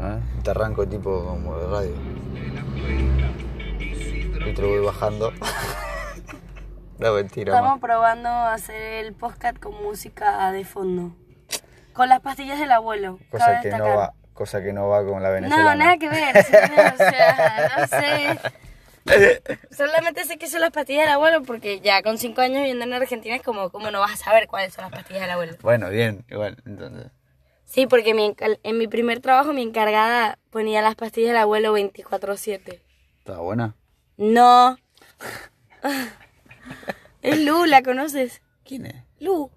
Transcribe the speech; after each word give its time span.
¿eh? 0.00 0.20
Te 0.42 0.50
arranco 0.50 0.86
tipo 0.86 1.24
como 1.24 1.58
de 1.58 1.66
radio. 1.66 1.94
Y 4.46 4.54
te 4.54 4.62
lo 4.62 4.68
voy 4.68 4.84
bajando. 4.84 5.32
no, 6.98 7.12
mentira. 7.14 7.52
ma. 7.52 7.58
Estamos 7.58 7.80
probando 7.80 8.28
hacer 8.28 9.04
el 9.04 9.12
podcast 9.14 9.58
con 9.58 9.74
música 9.82 10.50
de 10.52 10.64
fondo. 10.64 11.14
Con 11.92 12.08
las 12.08 12.20
pastillas 12.20 12.58
del 12.58 12.72
abuelo. 12.72 13.18
Cosa 13.30 13.60
que, 13.60 13.70
no 13.70 13.76
destacar. 13.76 13.98
va, 13.98 14.14
cosa 14.32 14.62
que 14.62 14.72
no 14.72 14.88
va 14.88 15.04
con 15.04 15.22
la 15.22 15.28
No, 15.28 15.34
venezolana. 15.34 15.74
nada 15.74 15.98
que 15.98 16.08
ver, 16.08 16.44
señor, 16.44 16.94
o 16.94 16.96
sea, 16.96 17.72
no 17.76 17.86
sé. 17.88 18.38
Solamente 19.70 20.24
sé 20.24 20.38
que 20.38 20.48
son 20.48 20.60
las 20.60 20.70
pastillas 20.70 21.04
del 21.04 21.14
abuelo 21.14 21.42
porque 21.42 21.80
ya 21.80 22.02
con 22.02 22.18
cinco 22.18 22.42
años 22.42 22.58
viviendo 22.58 22.84
en 22.84 22.92
Argentina 22.92 23.34
es 23.36 23.42
como, 23.42 23.70
¿cómo 23.70 23.90
no 23.90 24.00
vas 24.00 24.12
a 24.12 24.16
saber 24.16 24.46
cuáles 24.46 24.74
son 24.74 24.82
las 24.82 24.92
pastillas 24.92 25.22
del 25.22 25.30
abuelo? 25.30 25.56
Bueno, 25.62 25.88
bien, 25.90 26.24
igual, 26.30 26.56
entonces. 26.66 27.10
Sí, 27.68 27.86
porque 27.86 28.14
mi 28.14 28.34
en 28.38 28.78
mi 28.78 28.88
primer 28.88 29.20
trabajo 29.20 29.52
mi 29.52 29.62
encargada 29.62 30.38
ponía 30.48 30.80
las 30.80 30.94
pastillas 30.94 31.28
del 31.28 31.36
abuelo 31.36 31.74
24/7. 31.76 32.80
¿Está 33.18 33.38
buena? 33.40 33.74
No. 34.16 34.78
Es 37.20 37.38
Lu, 37.40 37.66
¿la 37.66 37.82
conoces? 37.82 38.40
¿Quién 38.64 38.86
es? 38.86 38.94
Lu. 39.18 39.50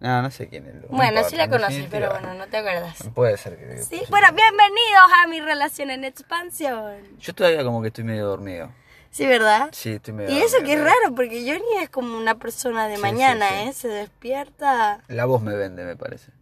No, 0.00 0.20
no 0.20 0.30
sé 0.30 0.48
quién 0.48 0.66
es. 0.66 0.74
No 0.74 0.88
Bueno, 0.88 1.04
importa, 1.20 1.28
sí 1.30 1.36
la 1.36 1.48
conoces, 1.48 1.86
pero 1.90 2.10
bueno, 2.10 2.34
no 2.34 2.48
te 2.48 2.56
acuerdas. 2.56 2.98
Puede 3.14 3.36
ser 3.38 3.56
que. 3.56 3.78
Sí, 3.78 4.02
bueno, 4.10 4.26
bienvenidos 4.34 5.10
a 5.22 5.28
mi 5.28 5.40
relación 5.40 5.90
en 5.90 6.04
expansión. 6.04 7.18
Yo 7.18 7.34
todavía 7.34 7.62
como 7.62 7.80
que 7.82 7.88
estoy 7.88 8.04
medio 8.04 8.26
dormido. 8.26 8.72
Sí, 9.10 9.26
¿verdad? 9.26 9.68
Sí, 9.72 9.92
estoy 9.92 10.12
medio 10.12 10.30
Y 10.34 10.38
eso 10.42 10.56
dormido, 10.56 10.66
que 10.66 10.72
es 10.72 10.84
raro, 10.84 11.14
porque 11.14 11.40
Johnny 11.46 11.82
es 11.82 11.88
como 11.88 12.18
una 12.18 12.34
persona 12.34 12.88
de 12.88 12.96
Sí, 12.96 13.02
mañana, 13.02 13.48
sí, 13.48 13.54
sí. 13.62 13.68
¿eh? 13.68 13.72
Se 13.74 13.88
despierta. 13.88 15.02
La 15.06 15.24
voz 15.24 15.40
me 15.40 15.54
vende, 15.54 15.84
me 15.84 15.96
parece. 15.96 16.32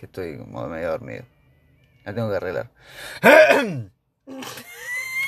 Que 0.00 0.06
estoy 0.06 0.38
como 0.38 0.66
medio 0.66 0.92
dormido. 0.92 1.24
La 2.06 2.14
tengo 2.14 2.30
que 2.30 2.36
arreglar. 2.36 2.70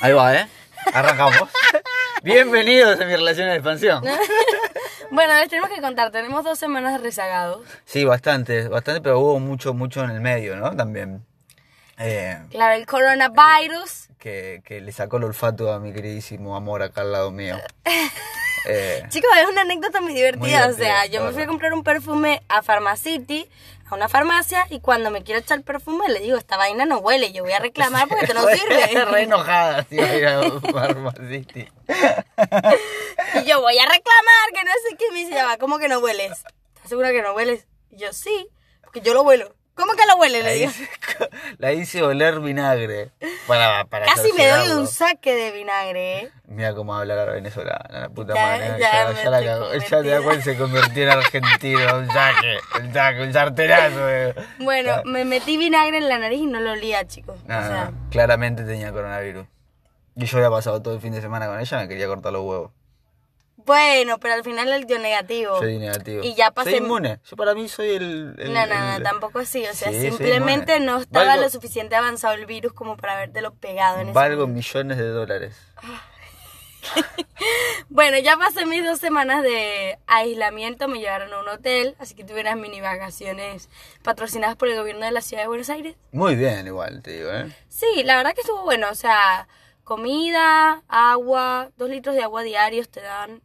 Ahí 0.00 0.12
va, 0.14 0.34
¿eh? 0.34 0.48
Arrancamos. 0.94 1.50
Bienvenidos 2.22 2.98
a 2.98 3.04
mi 3.04 3.14
relación 3.14 3.48
de 3.48 3.54
expansión. 3.56 4.02
Bueno, 5.14 5.34
les 5.34 5.50
tenemos 5.50 5.68
que 5.68 5.82
contar, 5.82 6.10
tenemos 6.10 6.42
dos 6.42 6.58
semanas 6.58 6.98
rezagados. 7.02 7.66
Sí, 7.84 8.02
bastante, 8.06 8.68
bastante, 8.68 9.02
pero 9.02 9.18
hubo 9.20 9.38
mucho, 9.40 9.74
mucho 9.74 10.02
en 10.02 10.08
el 10.10 10.22
medio, 10.22 10.56
¿no? 10.56 10.74
También. 10.74 11.26
Eh, 11.98 12.38
Claro, 12.50 12.76
el 12.76 12.86
coronavirus. 12.86 14.08
que, 14.18 14.62
que 14.64 14.80
le 14.80 14.90
sacó 14.90 15.18
el 15.18 15.24
olfato 15.24 15.70
a 15.70 15.80
mi 15.80 15.92
queridísimo 15.92 16.56
amor 16.56 16.82
acá 16.82 17.02
al 17.02 17.12
lado 17.12 17.30
mío. 17.30 17.58
Eh, 18.64 19.02
Chicos, 19.08 19.28
es 19.42 19.48
una 19.48 19.62
anécdota 19.62 20.00
muy 20.00 20.14
divertida. 20.14 20.40
Muy 20.40 20.54
o 20.54 20.58
divertida, 20.58 20.84
sea, 20.86 20.98
la 20.98 21.06
yo 21.06 21.24
me 21.24 21.32
fui 21.32 21.42
a 21.42 21.46
comprar 21.48 21.72
un 21.74 21.82
perfume 21.82 22.44
a 22.48 22.62
Pharmacity, 22.62 23.50
a 23.92 23.96
una 23.96 24.08
farmacia, 24.08 24.66
y 24.70 24.80
cuando 24.80 25.10
me 25.10 25.22
quiero 25.22 25.40
echar 25.40 25.62
perfume 25.62 26.08
le 26.08 26.20
digo, 26.20 26.36
esta 26.36 26.56
vaina 26.56 26.84
no 26.84 26.98
huele, 26.98 27.32
yo 27.32 27.42
voy 27.44 27.52
a 27.52 27.58
reclamar 27.58 28.08
porque 28.08 28.26
te 28.26 28.34
no 28.34 28.46
re 28.46 28.56
sirve. 28.56 29.22
enojada, 29.22 29.86
sí, 29.88 29.96
voy 29.96 30.06
a 30.06 30.16
ir 30.18 30.26
a 30.26 30.60
Pharmacity. 30.72 31.68
y 33.42 33.44
yo 33.44 33.60
voy 33.60 33.78
a 33.78 33.86
reclamar 33.86 34.48
que 34.54 34.64
no 34.64 34.72
sé 34.88 34.96
qué. 34.96 35.04
Me 35.12 35.18
dice, 35.20 35.34
ya 35.34 35.44
va, 35.44 35.56
¿cómo 35.58 35.78
que 35.78 35.88
no 35.88 35.98
hueles? 35.98 36.44
¿Estás 36.74 36.88
segura 36.88 37.12
que 37.12 37.22
no 37.22 37.34
hueles? 37.34 37.66
Y 37.90 37.98
yo, 37.98 38.12
sí, 38.12 38.48
porque 38.82 39.00
yo 39.00 39.14
lo 39.14 39.22
huelo. 39.22 39.54
¿Cómo 39.74 39.92
que 39.94 40.06
lo 40.06 40.16
huele? 40.16 40.42
La 40.42 40.50
Le 40.50 40.56
hice, 40.64 40.88
la 41.58 41.72
hice 41.72 42.02
oler 42.02 42.40
vinagre. 42.40 43.10
Para, 43.46 43.84
para 43.86 44.04
Casi 44.06 44.32
me 44.34 44.46
doy 44.46 44.68
un 44.70 44.86
saque 44.86 45.34
de 45.34 45.50
vinagre, 45.50 46.18
¿eh? 46.20 46.30
Mira 46.46 46.74
cómo 46.74 46.94
habla 46.94 47.14
la 47.16 47.24
venezolana, 47.24 48.00
la 48.00 48.08
puta 48.10 48.34
Ya- 48.34 48.42
madre. 48.42 48.66
ya 48.78 49.12
Ya, 49.12 49.30
la 49.30 49.42
cagó. 49.42 49.72
Ya 49.74 50.02
te 50.02 50.08
da 50.08 50.22
cuenta 50.22 50.44
se 50.44 50.56
convirtió 50.56 51.02
en 51.04 51.08
argentino. 51.08 51.96
Un 51.98 52.06
saque, 52.08 52.58
un 52.82 52.92
saque, 52.92 53.22
un 53.22 53.32
sartenazo. 53.32 54.08
eh. 54.10 54.34
Bueno, 54.58 55.02
me 55.06 55.24
metí 55.24 55.56
vinagre 55.56 55.98
en 55.98 56.08
la 56.08 56.18
nariz 56.18 56.40
y 56.40 56.46
no 56.46 56.60
lo 56.60 56.72
olía, 56.72 57.06
chicos. 57.06 57.36
No, 57.46 57.58
o 57.58 57.62
sea, 57.62 57.90
no, 57.90 58.10
claramente 58.10 58.64
tenía 58.64 58.92
coronavirus. 58.92 59.46
Y 60.16 60.26
yo 60.26 60.36
había 60.36 60.50
pasado 60.50 60.82
todo 60.82 60.94
el 60.94 61.00
fin 61.00 61.12
de 61.12 61.22
semana 61.22 61.46
con 61.46 61.58
ella, 61.58 61.78
me 61.78 61.88
quería 61.88 62.06
cortar 62.06 62.32
los 62.34 62.42
huevos. 62.44 62.70
Bueno, 63.64 64.18
pero 64.18 64.34
al 64.34 64.44
final 64.44 64.68
él 64.72 64.84
dio 64.86 64.98
negativo. 64.98 65.58
Soy 65.58 65.78
negativo. 65.78 66.22
Y 66.24 66.34
ya 66.34 66.50
pasé- 66.50 66.70
Soy 66.70 66.78
inmune. 66.80 67.18
Yo 67.28 67.36
para 67.36 67.54
mí 67.54 67.68
soy 67.68 67.90
el. 67.90 68.34
el- 68.38 68.52
No, 68.52 68.66
no, 68.66 68.78
no, 68.78 68.96
el- 68.96 69.02
tampoco 69.02 69.38
así. 69.40 69.64
O 69.66 69.74
sea, 69.74 69.90
Sí, 69.90 70.00
simplemente 70.00 70.80
no 70.80 70.98
estaba 70.98 71.26
Valgo- 71.36 71.42
lo 71.42 71.50
suficiente 71.50 71.96
avanzado 71.96 72.34
el 72.34 72.46
virus 72.46 72.72
como 72.72 72.96
para 72.96 73.14
habértelo 73.14 73.54
pegado 73.54 74.00
en 74.00 74.12
Valgo 74.12 74.46
millones 74.46 74.98
de 74.98 75.08
dólares. 75.08 75.56
Bueno, 77.88 78.18
ya 78.18 78.36
pasé 78.36 78.66
mis 78.66 78.84
dos 78.84 78.98
semanas 78.98 79.42
de 79.42 79.98
aislamiento, 80.06 80.88
me 80.88 80.98
llevaron 80.98 81.32
a 81.32 81.40
un 81.40 81.48
hotel, 81.48 81.94
así 81.98 82.14
que 82.14 82.24
tuve 82.24 82.40
unas 82.40 82.56
mini 82.56 82.80
vacaciones 82.80 83.68
patrocinadas 84.02 84.56
por 84.56 84.68
el 84.68 84.76
gobierno 84.78 85.04
de 85.04 85.12
la 85.12 85.20
ciudad 85.20 85.42
de 85.42 85.48
Buenos 85.48 85.68
Aires. 85.70 85.96
Muy 86.12 86.34
bien, 86.34 86.66
igual, 86.66 87.02
te 87.02 87.12
digo, 87.18 87.30
¿eh? 87.30 87.54
Sí, 87.68 88.02
la 88.04 88.16
verdad 88.16 88.34
que 88.34 88.40
estuvo 88.40 88.62
bueno, 88.62 88.88
o 88.90 88.94
sea, 88.94 89.46
comida, 89.84 90.82
agua, 90.88 91.70
dos 91.76 91.90
litros 91.90 92.14
de 92.16 92.22
agua 92.22 92.42
diarios 92.42 92.88
te 92.88 93.00
dan. 93.00 93.42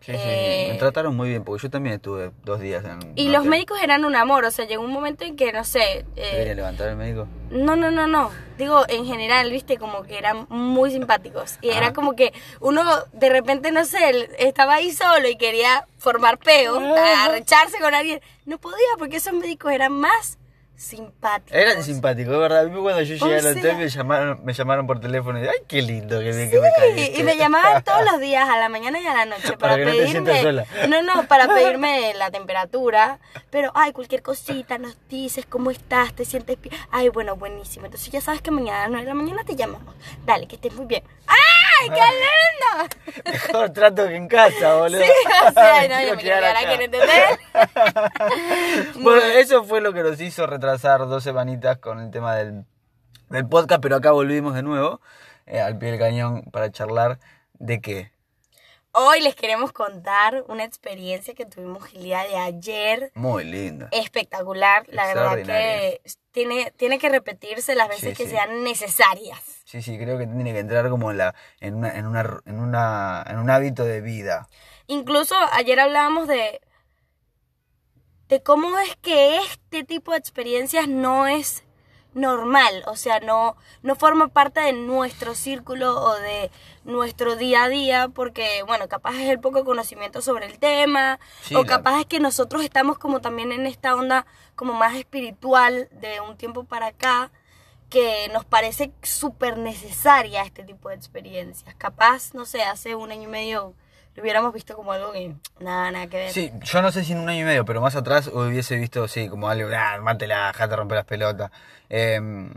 Sí, 0.00 0.12
sí, 0.12 0.18
Eh, 0.18 0.68
Me 0.72 0.78
trataron 0.78 1.14
muy 1.14 1.28
bien, 1.28 1.44
porque 1.44 1.62
yo 1.64 1.70
también 1.70 1.96
estuve 1.96 2.30
dos 2.42 2.58
días 2.58 2.82
en. 2.84 3.12
Y 3.16 3.28
los 3.28 3.40
hotel. 3.40 3.50
médicos 3.50 3.82
eran 3.82 4.04
un 4.06 4.16
amor, 4.16 4.44
o 4.46 4.50
sea, 4.50 4.64
llegó 4.66 4.82
un 4.82 4.92
momento 4.92 5.24
en 5.24 5.36
que, 5.36 5.52
no 5.52 5.62
sé, 5.62 6.06
¿Te 6.14 6.50
eh, 6.50 6.54
levantar 6.54 6.88
el 6.88 6.96
médico? 6.96 7.26
No, 7.50 7.76
no, 7.76 7.90
no, 7.90 8.06
no. 8.06 8.30
Digo, 8.56 8.82
en 8.88 9.04
general, 9.04 9.50
viste, 9.50 9.76
como 9.76 10.02
que 10.04 10.16
eran 10.16 10.46
muy 10.48 10.90
simpáticos. 10.90 11.58
Y 11.60 11.68
era 11.70 11.92
como 11.92 12.14
que 12.16 12.32
uno, 12.60 12.82
de 13.12 13.28
repente, 13.28 13.72
no 13.72 13.84
sé, 13.84 14.28
estaba 14.38 14.74
ahí 14.74 14.90
solo 14.92 15.28
y 15.28 15.36
quería 15.36 15.86
formar 15.98 16.38
peo, 16.38 16.78
arrecharse 17.24 17.78
con 17.78 17.92
alguien. 17.94 18.20
No 18.46 18.58
podía 18.58 18.76
porque 18.98 19.16
esos 19.16 19.32
médicos 19.34 19.72
eran 19.72 19.92
más 19.92 20.38
simpáticos. 20.80 21.52
Eran 21.60 21.82
simpáticos, 21.84 22.32
es 22.34 22.40
verdad. 22.40 22.60
A 22.60 22.64
mí 22.64 22.80
cuando 22.80 23.02
yo 23.02 23.14
llegué 23.14 23.24
O 23.34 23.36
al 23.36 23.42
sea- 23.42 23.50
hotel 23.52 23.76
me 23.76 23.88
llamaron, 23.88 24.44
me 24.44 24.52
llamaron 24.54 24.86
por 24.86 24.98
teléfono 25.00 25.38
y 25.38 25.42
dije, 25.42 25.54
ay, 25.58 25.64
qué 25.68 25.82
lindo 25.82 26.18
que, 26.20 26.30
que 26.50 26.60
me 26.60 26.70
caíste. 26.76 27.20
Y, 27.20 27.22
me 27.22 27.36
llamaban 27.36 27.82
todos 27.84 28.02
los 28.10 28.18
días, 28.20 28.48
a 28.48 28.58
la 28.58 28.68
mañana 28.68 28.98
y 28.98 29.06
a 29.06 29.12
la 29.14 29.26
noche, 29.26 29.56
para, 29.58 29.74
Para 29.74 29.76
que 29.76 29.84
no 29.84 29.90
te 29.92 29.98
pedirme. 29.98 30.42
sola. 30.42 30.66
No, 30.88 31.02
no, 31.02 31.26
para 31.28 31.46
pedirme 31.54 32.14
la 32.14 32.30
temperatura. 32.30 33.18
Pero, 33.50 33.72
ay, 33.74 33.92
cualquier 33.92 34.22
cosita, 34.22 34.78
nos 34.78 34.96
dices 35.08 35.44
cómo 35.46 35.70
estás, 35.70 36.14
te 36.14 36.24
sientes 36.24 36.60
bien. 36.60 36.74
Ay, 36.90 37.08
bueno, 37.10 37.36
buenísimo. 37.36 37.84
Entonces 37.86 38.10
ya 38.10 38.20
sabes 38.20 38.40
que 38.40 38.50
mañana 38.50 38.78
a 38.78 38.82
las 38.82 38.90
9 38.90 39.02
de 39.04 39.08
la 39.08 39.14
mañana 39.14 39.44
te 39.44 39.56
llamamos. 39.56 39.94
Dale, 40.24 40.46
que 40.46 40.54
estés 40.56 40.72
muy 40.72 40.86
bien. 40.86 41.02
¡Ay, 41.80 41.88
qué 41.88 41.94
lindo! 41.94 43.30
Mejor 43.32 43.70
trato 43.70 44.06
que 44.08 44.16
en 44.16 44.28
casa, 44.28 44.76
boludo. 44.76 45.00
Sí, 45.02 45.10
o 45.48 45.52
sea, 45.52 45.88
no, 45.88 46.08
yo 46.08 46.16
me 46.16 46.22
quiero 46.22 46.38
quedar 46.40 46.56
aquí, 46.56 46.84
¿entendés? 46.84 47.38
Bueno, 48.96 49.22
eso 49.22 49.64
fue 49.64 49.80
lo 49.80 49.92
que 49.92 50.02
nos 50.02 50.20
hizo 50.20 50.46
retrasar 50.46 51.00
dos 51.08 51.22
semanitas 51.24 51.78
con 51.78 52.00
el 52.00 52.10
tema 52.10 52.36
del, 52.36 52.64
del 53.28 53.48
podcast, 53.48 53.82
pero 53.82 53.96
acá 53.96 54.12
volvimos 54.12 54.54
de 54.54 54.62
nuevo 54.62 55.00
eh, 55.46 55.60
al 55.60 55.78
pie 55.78 55.90
del 55.90 55.98
cañón 56.00 56.42
para 56.52 56.70
charlar 56.70 57.18
de 57.54 57.80
qué. 57.80 58.12
Hoy 58.92 59.20
les 59.20 59.36
queremos 59.36 59.70
contar 59.72 60.44
una 60.48 60.64
experiencia 60.64 61.32
que 61.34 61.46
tuvimos 61.46 61.92
el 61.94 62.02
día 62.02 62.24
de 62.24 62.36
ayer. 62.36 63.12
Muy 63.14 63.44
lindo. 63.44 63.86
Espectacular, 63.92 64.84
la 64.88 65.06
verdad 65.06 65.36
que 65.44 66.00
tiene, 66.32 66.72
tiene 66.76 66.98
que 66.98 67.08
repetirse 67.08 67.76
las 67.76 67.88
veces 67.88 68.10
Sí, 68.10 68.16
que 68.16 68.24
sí. 68.24 68.30
sean 68.30 68.64
necesarias. 68.64 69.59
Sí, 69.70 69.82
sí, 69.82 69.96
creo 69.96 70.18
que 70.18 70.26
tiene 70.26 70.52
que 70.52 70.58
entrar 70.58 70.90
como 70.90 71.12
en, 71.12 71.18
la, 71.18 71.32
en, 71.60 71.76
una, 71.76 71.96
en, 71.96 72.04
una, 72.06 72.40
en, 72.44 72.58
una, 72.58 73.24
en 73.24 73.38
un 73.38 73.50
hábito 73.50 73.84
de 73.84 74.00
vida. 74.00 74.48
Incluso 74.88 75.36
ayer 75.52 75.78
hablábamos 75.78 76.26
de, 76.26 76.60
de 78.28 78.42
cómo 78.42 78.76
es 78.80 78.96
que 78.96 79.36
este 79.36 79.84
tipo 79.84 80.10
de 80.10 80.18
experiencias 80.18 80.88
no 80.88 81.28
es 81.28 81.62
normal, 82.14 82.82
o 82.88 82.96
sea, 82.96 83.20
no, 83.20 83.56
no 83.82 83.94
forma 83.94 84.26
parte 84.26 84.58
de 84.58 84.72
nuestro 84.72 85.36
círculo 85.36 86.00
o 86.02 86.14
de 86.18 86.50
nuestro 86.82 87.36
día 87.36 87.62
a 87.62 87.68
día, 87.68 88.08
porque, 88.08 88.64
bueno, 88.66 88.88
capaz 88.88 89.14
es 89.14 89.28
el 89.28 89.38
poco 89.38 89.64
conocimiento 89.64 90.20
sobre 90.20 90.46
el 90.46 90.58
tema, 90.58 91.20
Sí, 91.42 91.54
o 91.54 91.60
la- 91.62 91.66
capaz 91.68 92.00
es 92.00 92.06
que 92.06 92.18
nosotros 92.18 92.64
estamos 92.64 92.98
como 92.98 93.20
también 93.20 93.52
en 93.52 93.66
esta 93.68 93.94
onda 93.94 94.26
como 94.56 94.72
más 94.72 94.96
espiritual 94.96 95.88
de 95.92 96.20
un 96.20 96.36
tiempo 96.36 96.64
para 96.64 96.86
acá, 96.88 97.30
que 97.90 98.28
nos 98.32 98.44
parece 98.44 98.92
súper 99.02 99.58
necesaria 99.58 100.42
este 100.42 100.62
tipo 100.62 100.88
de 100.88 100.94
experiencias. 100.94 101.74
Capaz, 101.74 102.32
no 102.34 102.46
sé, 102.46 102.62
hace 102.62 102.94
un 102.94 103.10
año 103.10 103.24
y 103.24 103.26
medio 103.26 103.74
lo 104.14 104.22
hubiéramos 104.22 104.52
visto 104.52 104.74
como 104.76 104.92
algo 104.92 105.12
que 105.12 105.34
nada, 105.60 105.90
nada 105.90 106.06
que 106.06 106.16
ver. 106.16 106.32
Sí, 106.32 106.52
yo 106.62 106.82
no 106.82 106.90
sé 106.90 107.04
si 107.04 107.12
en 107.12 107.18
un 107.18 107.28
año 107.28 107.42
y 107.42 107.44
medio, 107.44 107.64
pero 107.64 107.80
más 107.80 107.94
atrás 107.96 108.28
hubiese 108.28 108.76
visto, 108.76 109.06
sí, 109.08 109.28
como 109.28 109.48
algo, 109.48 109.68
ah, 109.76 109.98
mátela, 110.00 110.48
dejate 110.48 110.76
romper 110.76 110.96
las 110.96 111.04
pelotas. 111.04 111.50
Em, 111.88 112.52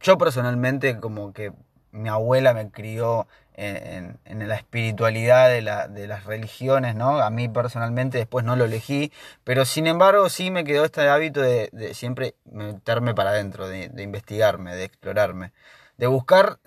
yo 0.00 0.18
personalmente, 0.18 0.98
como 0.98 1.32
que 1.32 1.52
mi 1.92 2.08
abuela 2.08 2.52
me 2.52 2.70
crió 2.70 3.26
en, 3.56 4.48
la 4.48 4.54
espiritualidad 4.54 5.48
de, 5.48 5.62
la, 5.62 5.88
de 5.88 6.06
las 6.06 6.24
religiones, 6.24 6.94
¿no? 6.94 7.20
A 7.20 7.30
mí 7.30 7.48
personalmente 7.48 8.18
después 8.18 8.44
no 8.44 8.54
lo 8.54 8.64
elegí, 8.64 9.12
pero 9.44 9.64
sin 9.64 9.86
embargo 9.86 10.28
sí 10.28 10.50
me 10.50 10.64
quedó 10.64 10.84
este 10.84 11.08
hábito 11.08 11.40
de, 11.40 11.70
de 11.72 11.94
siempre 11.94 12.34
meterme 12.44 13.14
para 13.14 13.30
adentro, 13.30 13.68
de, 13.68 13.88
de 13.88 14.02
investigarme, 14.02 14.74
de 14.76 14.84
explorarme, 14.84 15.52
de 15.96 16.06
buscar 16.06 16.58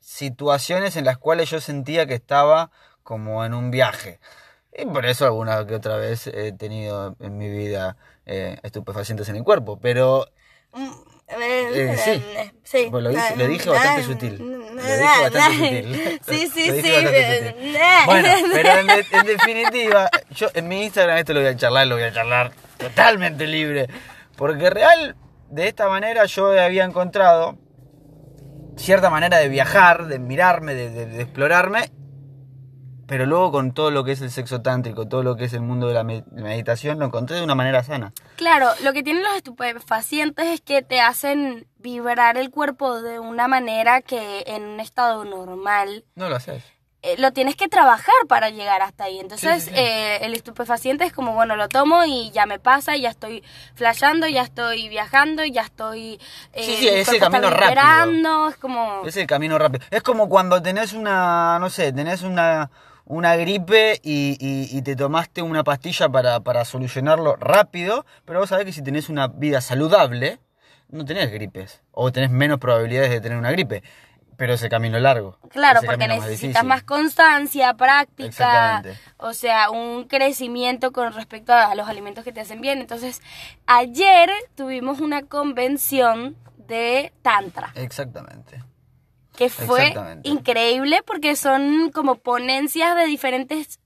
situaciones 0.00 0.96
en 0.96 1.04
las 1.04 1.18
cuales 1.18 1.50
yo 1.50 1.60
sentía 1.60 2.06
que 2.06 2.14
estaba 2.14 2.70
como 3.02 3.44
en 3.44 3.54
un 3.54 3.70
viaje. 3.70 4.18
Y 4.72 4.86
por 4.86 5.06
eso 5.06 5.24
alguna 5.24 5.66
que 5.66 5.74
otra 5.74 5.96
vez 5.96 6.26
he 6.28 6.52
tenido 6.52 7.16
en 7.20 7.36
mi 7.36 7.48
vida 7.50 7.96
eh, 8.26 8.58
estupefacientes 8.62 9.28
en 9.28 9.36
el 9.36 9.44
cuerpo, 9.44 9.78
pero 9.80 10.26
Mm, 10.72 10.90
Eh, 11.30 11.96
sí. 11.98 12.24
sí. 12.64 12.88
Pues 12.90 13.02
lo 13.02 13.10
dije, 13.10 13.36
lo 13.36 13.46
dije 13.46 13.68
bastante 13.70 14.02
sutil. 14.02 14.57
Lo 14.88 14.96
dije 14.96 15.22
bastante 15.22 15.82
sutil. 15.82 16.20
Sí, 16.28 16.48
sí, 16.54 16.82
sí. 16.82 16.92
Bueno, 18.06 18.28
pero 18.52 18.68
en, 18.80 18.86
de- 18.86 19.06
en 19.10 19.26
definitiva, 19.26 20.10
yo 20.30 20.48
en 20.54 20.68
mi 20.68 20.84
Instagram 20.84 21.18
esto 21.18 21.32
lo 21.34 21.40
voy 21.40 21.48
a 21.48 21.56
charlar, 21.56 21.86
lo 21.86 21.94
voy 21.96 22.04
a 22.04 22.12
charlar 22.12 22.52
totalmente 22.76 23.46
libre. 23.46 23.86
Porque 24.36 24.70
real, 24.70 25.16
de 25.50 25.68
esta 25.68 25.88
manera 25.88 26.24
yo 26.26 26.52
había 26.60 26.84
encontrado 26.84 27.58
cierta 28.76 29.10
manera 29.10 29.38
de 29.38 29.48
viajar, 29.48 30.06
de 30.06 30.18
mirarme, 30.18 30.74
de, 30.74 30.90
de- 30.90 31.06
de 31.06 31.22
explorarme, 31.22 31.90
pero 33.08 33.26
luego 33.26 33.50
con 33.50 33.72
todo 33.72 33.90
lo 33.90 34.04
que 34.04 34.12
es 34.12 34.20
el 34.20 34.30
sexo 34.30 34.60
tántrico, 34.62 35.08
todo 35.08 35.24
lo 35.24 35.34
que 35.34 35.46
es 35.46 35.52
el 35.54 35.62
mundo 35.62 35.88
de 35.88 35.94
la 35.94 36.04
me- 36.04 36.22
meditación, 36.30 37.00
lo 37.00 37.06
encontré 37.06 37.36
de 37.36 37.42
una 37.42 37.56
manera 37.56 37.82
sana. 37.82 38.12
Claro, 38.36 38.68
lo 38.84 38.92
que 38.92 39.02
tienen 39.02 39.24
los 39.24 39.34
estupefacientes 39.34 40.46
es 40.46 40.60
que 40.60 40.82
te 40.82 41.00
hacen 41.00 41.66
vibrar 41.78 42.36
el 42.36 42.50
cuerpo 42.50 43.00
de 43.02 43.18
una 43.18 43.48
manera 43.48 44.02
que 44.02 44.44
en 44.46 44.62
un 44.64 44.80
estado 44.80 45.24
normal 45.24 46.04
No 46.16 46.28
lo 46.28 46.36
haces. 46.36 46.62
eh, 47.02 47.14
lo 47.18 47.32
tienes 47.32 47.54
que 47.56 47.68
trabajar 47.68 48.14
para 48.28 48.50
llegar 48.50 48.82
hasta 48.82 49.04
ahí. 49.04 49.20
Entonces, 49.20 49.62
Sí, 49.64 49.70
sí, 49.70 49.74
sí. 49.76 49.80
eh, 49.80 50.18
el 50.22 50.34
estupefaciente 50.34 51.04
es 51.04 51.12
como, 51.12 51.32
bueno, 51.32 51.54
lo 51.56 51.68
tomo 51.68 52.04
y 52.04 52.30
ya 52.32 52.44
me 52.46 52.58
pasa, 52.58 52.96
ya 52.96 53.08
estoy 53.10 53.42
flasheando, 53.76 54.26
ya 54.26 54.42
estoy 54.42 54.88
viajando, 54.88 55.44
ya 55.44 55.62
estoy... 55.62 56.18
eh, 56.52 56.62
Sí, 56.64 56.76
sí, 56.76 56.88
es 56.88 57.08
el 57.08 57.20
camino 57.20 57.48
rápido. 57.50 58.48
Es 58.50 58.56
como... 58.56 59.02
Es 59.06 59.16
el 59.16 59.26
camino 59.28 59.56
rápido. 59.58 59.84
Es 59.90 60.02
como 60.02 60.28
cuando 60.28 60.60
tenés 60.60 60.92
una, 60.92 61.58
no 61.60 61.70
sé, 61.70 61.92
tenés 61.92 62.22
una, 62.22 62.68
una 63.08 63.34
gripe 63.36 64.00
y, 64.02 64.36
y- 64.38 64.76
y 64.76 64.82
te 64.82 64.94
tomaste 64.94 65.42
una 65.42 65.64
pastilla 65.64 66.08
para, 66.08 66.40
para 66.40 66.64
solucionarlo 66.64 67.36
rápido, 67.36 68.04
pero 68.24 68.38
vos 68.40 68.50
sabés 68.50 68.66
que 68.66 68.72
si 68.72 68.82
tenés 68.82 69.08
una 69.08 69.28
vida 69.28 69.60
saludable, 69.60 70.38
no 70.90 71.04
tenés 71.04 71.30
gripes. 71.32 71.82
O 71.90 72.12
tenés 72.12 72.30
menos 72.30 72.58
probabilidades 72.58 73.10
de 73.10 73.20
tener 73.20 73.36
una 73.38 73.50
gripe. 73.50 73.82
Pero 74.36 74.54
ese 74.54 74.68
camino 74.68 74.98
largo. 75.00 75.36
Claro, 75.50 75.80
porque 75.84 76.06
más 76.06 76.18
necesitas 76.18 76.62
más 76.64 76.84
constancia, 76.84 77.74
práctica, 77.74 78.82
o 79.16 79.32
sea, 79.32 79.70
un 79.70 80.04
crecimiento 80.04 80.92
con 80.92 81.12
respecto 81.12 81.52
a 81.52 81.74
los 81.74 81.88
alimentos 81.88 82.22
que 82.22 82.32
te 82.32 82.40
hacen 82.40 82.60
bien. 82.60 82.78
Entonces, 82.78 83.20
ayer 83.66 84.30
tuvimos 84.54 85.00
una 85.00 85.22
convención 85.22 86.36
de 86.68 87.12
Tantra, 87.22 87.72
Exactamente. 87.74 88.62
Que 89.38 89.48
fue 89.50 89.94
increíble 90.24 91.02
porque 91.06 91.36
son 91.36 91.90
como 91.92 92.16
ponencias 92.16 92.96
de 92.96 93.06
diferentes 93.06 93.78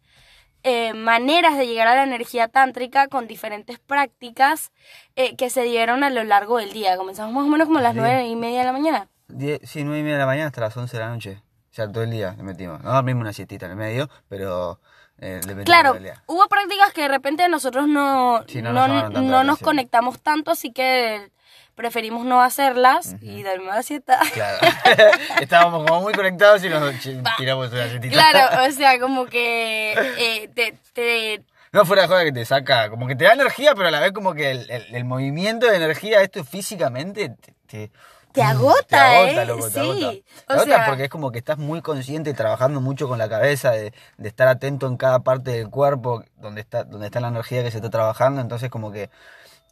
eh, 0.65 0.95
maneras 0.95 1.59
de 1.59 1.67
llegar 1.67 1.89
a 1.89 1.95
la 1.97 2.05
energía 2.05 2.49
tántrica 2.49 3.09
con 3.09 3.27
diferentes 3.27 3.79
prácticas 3.79 4.73
eh, 5.17 5.37
que 5.37 5.51
se 5.51 5.63
dieron 5.65 6.05
a 6.05 6.11
lo 6.11 6.25
largo 6.25 6.57
del 6.59 6.73
día. 6.73 6.97
Comenzamos 6.97 7.35
más 7.35 7.45
o 7.45 7.49
menos 7.49 7.67
como 7.67 7.81
a 7.81 7.83
las 7.83 7.95
nueve 7.95 8.27
y 8.27 8.37
media 8.37 8.61
de 8.61 8.65
la 8.67 8.73
mañana. 8.73 9.09
Die- 9.29 9.61
sí, 9.65 9.85
nueve 9.85 10.01
y 10.01 10.03
media 10.05 10.15
de 10.17 10.21
la 10.21 10.27
mañana 10.27 10.47
hasta 10.47 10.61
las 10.63 10.77
11 10.77 10.97
de 10.97 11.03
la 11.03 11.11
noche. 11.11 11.43
O 11.71 11.75
sea, 11.75 11.91
todo 11.91 12.05
el 12.05 12.11
día 12.11 12.35
le 12.37 12.43
metimos. 12.45 12.83
No 12.83 12.93
dormimos 12.93 13.23
una 13.23 13.33
siestita 13.33 13.67
en 13.67 13.73
el 13.73 13.77
medio, 13.79 14.09
pero 14.29 14.79
eh, 15.19 15.41
Claro, 15.65 15.97
hubo 16.27 16.47
prácticas 16.49 16.93
que 16.93 17.03
de 17.03 17.09
repente 17.09 17.49
nosotros 17.49 17.89
no, 17.89 18.43
Sí, 18.47 18.63
no 18.63 18.73
no, 18.73 18.89
nos 18.89 19.23
no 19.23 19.45
nos 19.45 19.59
conectamos 19.59 20.21
tanto, 20.21 20.51
así 20.53 20.73
que 20.73 21.31
preferimos 21.75 22.25
no 22.25 22.43
hacerlas 22.43 23.17
y 23.21 23.43
dormir 23.43 23.69
la 23.69 23.83
siesta. 23.83 24.21
Claro. 24.33 24.59
Estábamos 25.41 25.89
como 25.89 26.01
muy 26.03 26.13
conectados 26.13 26.63
y 26.65 26.69
nos 26.69 26.93
tiramos 27.39 27.73
una 27.73 27.89
siestita. 27.89 28.13
claro, 28.15 28.67
o 28.69 28.71
sea, 28.73 28.99
como 29.01 29.27
que 29.27 29.93
eh, 29.93 30.49
te, 30.55 30.75
te- 30.93 31.43
No 31.73 31.85
fuera 31.85 32.03
de 32.03 32.09
joda 32.09 32.25
que 32.25 32.33
te 32.33 32.45
saca, 32.45 32.91
como 32.91 33.07
que 33.07 33.17
te 33.17 33.25
da 33.25 33.33
energía, 33.33 33.75
pero 33.75 33.89
a 33.89 33.91
la 33.91 34.01
vez 34.01 34.13
como 34.13 34.35
que 34.35 34.51
el, 34.51 34.71
el- 34.71 34.95
el 34.95 35.05
movimiento 35.05 35.67
de 35.67 35.77
energía, 35.77 36.23
esto 36.23 36.45
físicamente, 36.45 37.31
te, 37.31 37.55
te, 37.67 37.91
Te 38.33 38.43
agota, 38.43 38.83
te 38.89 38.97
agota, 38.97 39.43
¿eh? 39.43 39.47
loco, 39.47 39.65
te 39.67 39.71
Sí, 39.73 39.81
o 39.81 40.11
Te 40.47 40.53
agota 40.55 40.65
sea- 40.77 40.87
porque 40.87 41.05
es 41.05 41.11
como 41.11 41.31
que 41.33 41.39
estás 41.39 41.59
muy 41.59 41.81
consciente 41.83 42.31
y 42.31 42.35
trabajando 42.35 42.81
mucho 42.81 43.09
con 43.09 43.19
la 43.19 43.29
cabeza, 43.29 43.71
de, 43.73 43.93
de 44.19 44.29
estar 44.29 44.49
atento 44.49 44.87
en 44.87 44.97
cada 44.97 45.21
parte 45.21 45.51
del 45.53 45.69
cuerpo 45.71 46.23
donde 46.37 46.61
está, 46.61 46.85
donde 46.85 47.07
está 47.07 47.21
la 47.21 47.29
energía 47.29 47.63
que 47.63 47.71
se 47.71 47.79
está 47.79 47.91
trabajando, 47.91 48.41
entonces 48.41 48.69
como 48.71 48.91
que 48.93 49.11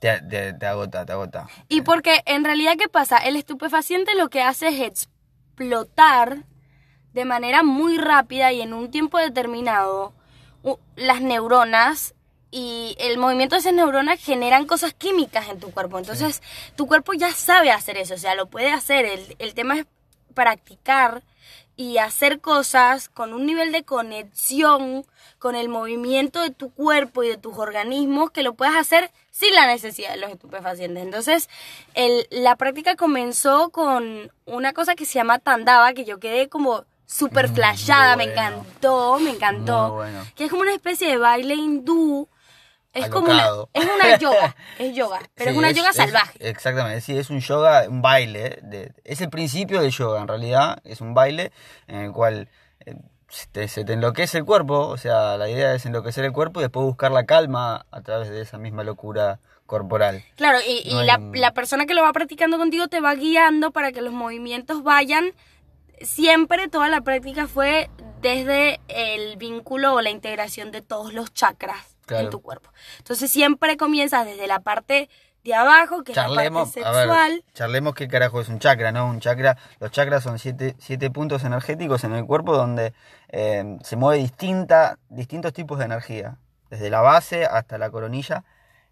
te, 0.00 0.20
te- 0.22 0.52
te 0.54 0.66
agota, 0.66 1.06
te 1.06 1.12
agota. 1.12 1.48
Y 1.68 1.82
porque 1.82 2.22
en 2.26 2.44
realidad, 2.44 2.74
¿qué 2.76 2.88
pasa? 2.88 3.18
El 3.18 3.36
estupefaciente 3.36 4.14
lo 4.16 4.28
que 4.28 4.42
hace 4.42 4.68
es 4.68 4.80
explotar 4.80 6.44
de 7.12 7.24
manera 7.24 7.62
muy 7.62 7.98
rápida 7.98 8.52
y 8.52 8.60
en 8.62 8.72
un 8.72 8.90
tiempo 8.90 9.18
determinado 9.18 10.12
las 10.96 11.20
neuronas 11.22 12.14
y 12.50 12.96
el 12.98 13.16
movimiento 13.18 13.54
de 13.54 13.60
esas 13.60 13.72
neuronas 13.72 14.20
generan 14.20 14.66
cosas 14.66 14.92
químicas 14.92 15.48
en 15.48 15.60
tu 15.60 15.70
cuerpo. 15.70 15.98
Entonces, 15.98 16.42
tu 16.76 16.86
cuerpo 16.86 17.12
ya 17.14 17.32
sabe 17.32 17.70
hacer 17.70 17.96
eso, 17.96 18.14
o 18.14 18.18
sea, 18.18 18.34
lo 18.34 18.46
puede 18.46 18.70
hacer. 18.72 19.04
El, 19.06 19.36
el 19.38 19.54
tema 19.54 19.78
es 19.78 19.86
practicar 20.34 21.22
y 21.80 21.96
hacer 21.96 22.40
cosas 22.40 23.08
con 23.08 23.32
un 23.32 23.46
nivel 23.46 23.72
de 23.72 23.84
conexión 23.84 25.06
con 25.38 25.54
el 25.54 25.70
movimiento 25.70 26.42
de 26.42 26.50
tu 26.50 26.70
cuerpo 26.74 27.22
y 27.24 27.28
de 27.28 27.38
tus 27.38 27.56
organismos 27.56 28.30
que 28.30 28.42
lo 28.42 28.52
puedas 28.52 28.76
hacer 28.76 29.10
sin 29.30 29.54
la 29.54 29.66
necesidad 29.66 30.10
de 30.10 30.18
los 30.18 30.30
estupefacientes. 30.30 31.02
Entonces, 31.02 31.48
el- 31.94 32.26
la 32.30 32.56
práctica 32.56 32.96
comenzó 32.96 33.70
con 33.70 34.30
una 34.44 34.74
cosa 34.74 34.94
que 34.94 35.06
se 35.06 35.14
llama 35.14 35.38
tandava, 35.38 35.94
que 35.94 36.04
yo 36.04 36.20
quedé 36.20 36.50
como 36.50 36.84
súper 37.06 37.48
Mm, 37.48 37.54
flashada, 37.54 38.14
muy 38.16 38.26
me 38.26 38.32
encantó, 38.32 39.18
me 39.18 39.30
encantó. 39.30 39.94
Bueno. 39.94 40.20
Que 40.36 40.44
es 40.44 40.50
como 40.50 40.60
una 40.62 40.74
especie 40.74 41.08
de 41.08 41.16
baile 41.16 41.54
hindú. 41.54 42.28
Es 42.92 43.08
como 43.08 43.26
una, 43.30 43.46
es 43.72 43.84
una 43.84 44.16
yoga, 44.18 44.56
es 44.78 44.94
yoga, 44.96 45.20
pero 45.34 45.50
Sí, 45.50 45.54
es 45.54 45.58
una 45.58 45.70
yoga 45.70 45.90
es- 45.90 45.96
salvaje. 45.96 46.48
exactamente, 46.48 47.00
sí, 47.00 47.16
es 47.16 47.30
un 47.30 47.40
yoga, 47.40 47.84
un 47.88 48.02
baile. 48.02 48.58
de- 48.62 48.92
es 49.04 49.20
el 49.20 49.30
principio 49.30 49.80
del 49.80 49.90
yoga, 49.92 50.20
en 50.20 50.28
realidad. 50.28 50.78
Es 50.84 51.00
un 51.00 51.14
baile 51.14 51.52
en 51.86 51.96
el 52.00 52.12
cual 52.12 52.48
eh, 52.86 52.96
se, 53.28 53.46
te, 53.48 53.68
se 53.68 53.84
te 53.84 53.92
enloquece 53.92 54.38
el 54.38 54.44
cuerpo. 54.44 54.88
O 54.88 54.96
sea, 54.96 55.36
la 55.36 55.48
idea 55.48 55.72
es 55.74 55.86
enloquecer 55.86 56.24
el 56.24 56.32
cuerpo 56.32 56.58
y 56.60 56.64
después 56.64 56.84
buscar 56.84 57.12
la 57.12 57.26
calma 57.26 57.86
a 57.92 58.00
través 58.02 58.28
de 58.28 58.40
esa 58.40 58.58
misma 58.58 58.82
locura 58.82 59.38
corporal. 59.66 60.24
Claro, 60.34 60.58
y, 60.66 60.92
No 60.92 61.02
la, 61.04 61.16
un- 61.18 61.38
la 61.40 61.52
persona 61.54 61.86
que 61.86 61.94
lo 61.94 62.02
va 62.02 62.12
practicando 62.12 62.58
contigo 62.58 62.88
te 62.88 63.00
va 63.00 63.14
guiando 63.14 63.70
para 63.70 63.92
que 63.92 64.02
los 64.02 64.12
movimientos 64.12 64.82
vayan. 64.82 65.32
Siempre 66.00 66.68
toda 66.68 66.88
la 66.88 67.02
práctica 67.02 67.46
fue 67.46 67.88
desde 68.22 68.80
el 68.88 69.36
vínculo 69.36 69.94
o 69.94 70.00
la 70.00 70.10
integración 70.10 70.72
de 70.72 70.80
todos 70.82 71.12
los 71.12 71.32
chakras 71.34 71.89
Claro. 72.10 72.24
en 72.26 72.30
tu 72.30 72.40
cuerpo. 72.42 72.70
Entonces 72.98 73.30
siempre 73.30 73.76
comienzas 73.76 74.26
desde 74.26 74.46
la 74.46 74.60
parte 74.60 75.08
de 75.44 75.54
abajo, 75.54 76.02
que 76.04 76.12
es 76.12 76.16
la 76.16 76.24
parte 76.26 76.82
a 76.84 76.90
ver, 76.90 76.98
sexual. 77.06 77.44
charlemos 77.54 77.94
qué 77.94 78.08
carajo 78.08 78.40
es 78.42 78.48
un 78.50 78.58
chakra, 78.58 78.92
¿no? 78.92 79.06
Un 79.08 79.20
chakra, 79.20 79.56
los 79.78 79.90
chakras 79.90 80.22
son 80.22 80.38
siete, 80.38 80.76
siete 80.78 81.10
puntos 81.10 81.44
energéticos 81.44 82.04
en 82.04 82.12
el 82.14 82.26
cuerpo 82.26 82.54
donde 82.56 82.92
eh, 83.28 83.78
se 83.82 83.96
mueve 83.96 84.20
distinta, 84.22 84.98
distintos 85.08 85.52
tipos 85.54 85.78
de 85.78 85.86
energía, 85.86 86.36
desde 86.68 86.90
la 86.90 87.00
base 87.00 87.46
hasta 87.46 87.78
la 87.78 87.90
coronilla, 87.90 88.44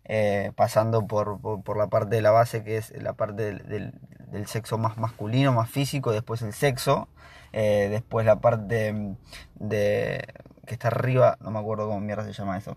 eh, 0.05 0.53
pasando 0.57 1.07
por, 1.07 1.39
por, 1.39 1.63
por 1.63 1.77
la 1.77 1.89
parte 1.89 2.17
de 2.17 2.23
la 2.23 2.31
base 2.31 2.65
que 2.65 2.79
es 2.79 2.91
la 3.03 3.13
parte 3.13 3.43
del, 3.43 3.69
del- 3.69 3.93
del 4.29 4.47
sexo 4.47 4.77
más 4.79 4.97
masculino, 4.99 5.53
más 5.53 5.71
físico, 5.71 6.13
después 6.13 6.41
el 6.43 6.53
sexo, 6.55 7.09
eh, 7.53 7.89
después 7.91 8.25
la 8.27 8.37
parte 8.37 8.93
mm, 8.93 9.17
de 9.55 10.25
que 10.67 10.75
está 10.75 10.89
arriba, 10.89 11.37
no 11.41 11.51
me 11.51 11.59
acuerdo 11.59 11.87
cómo 11.89 12.01
mierda 12.01 12.25
se 12.25 12.33
llama 12.33 12.57
eso, 12.59 12.77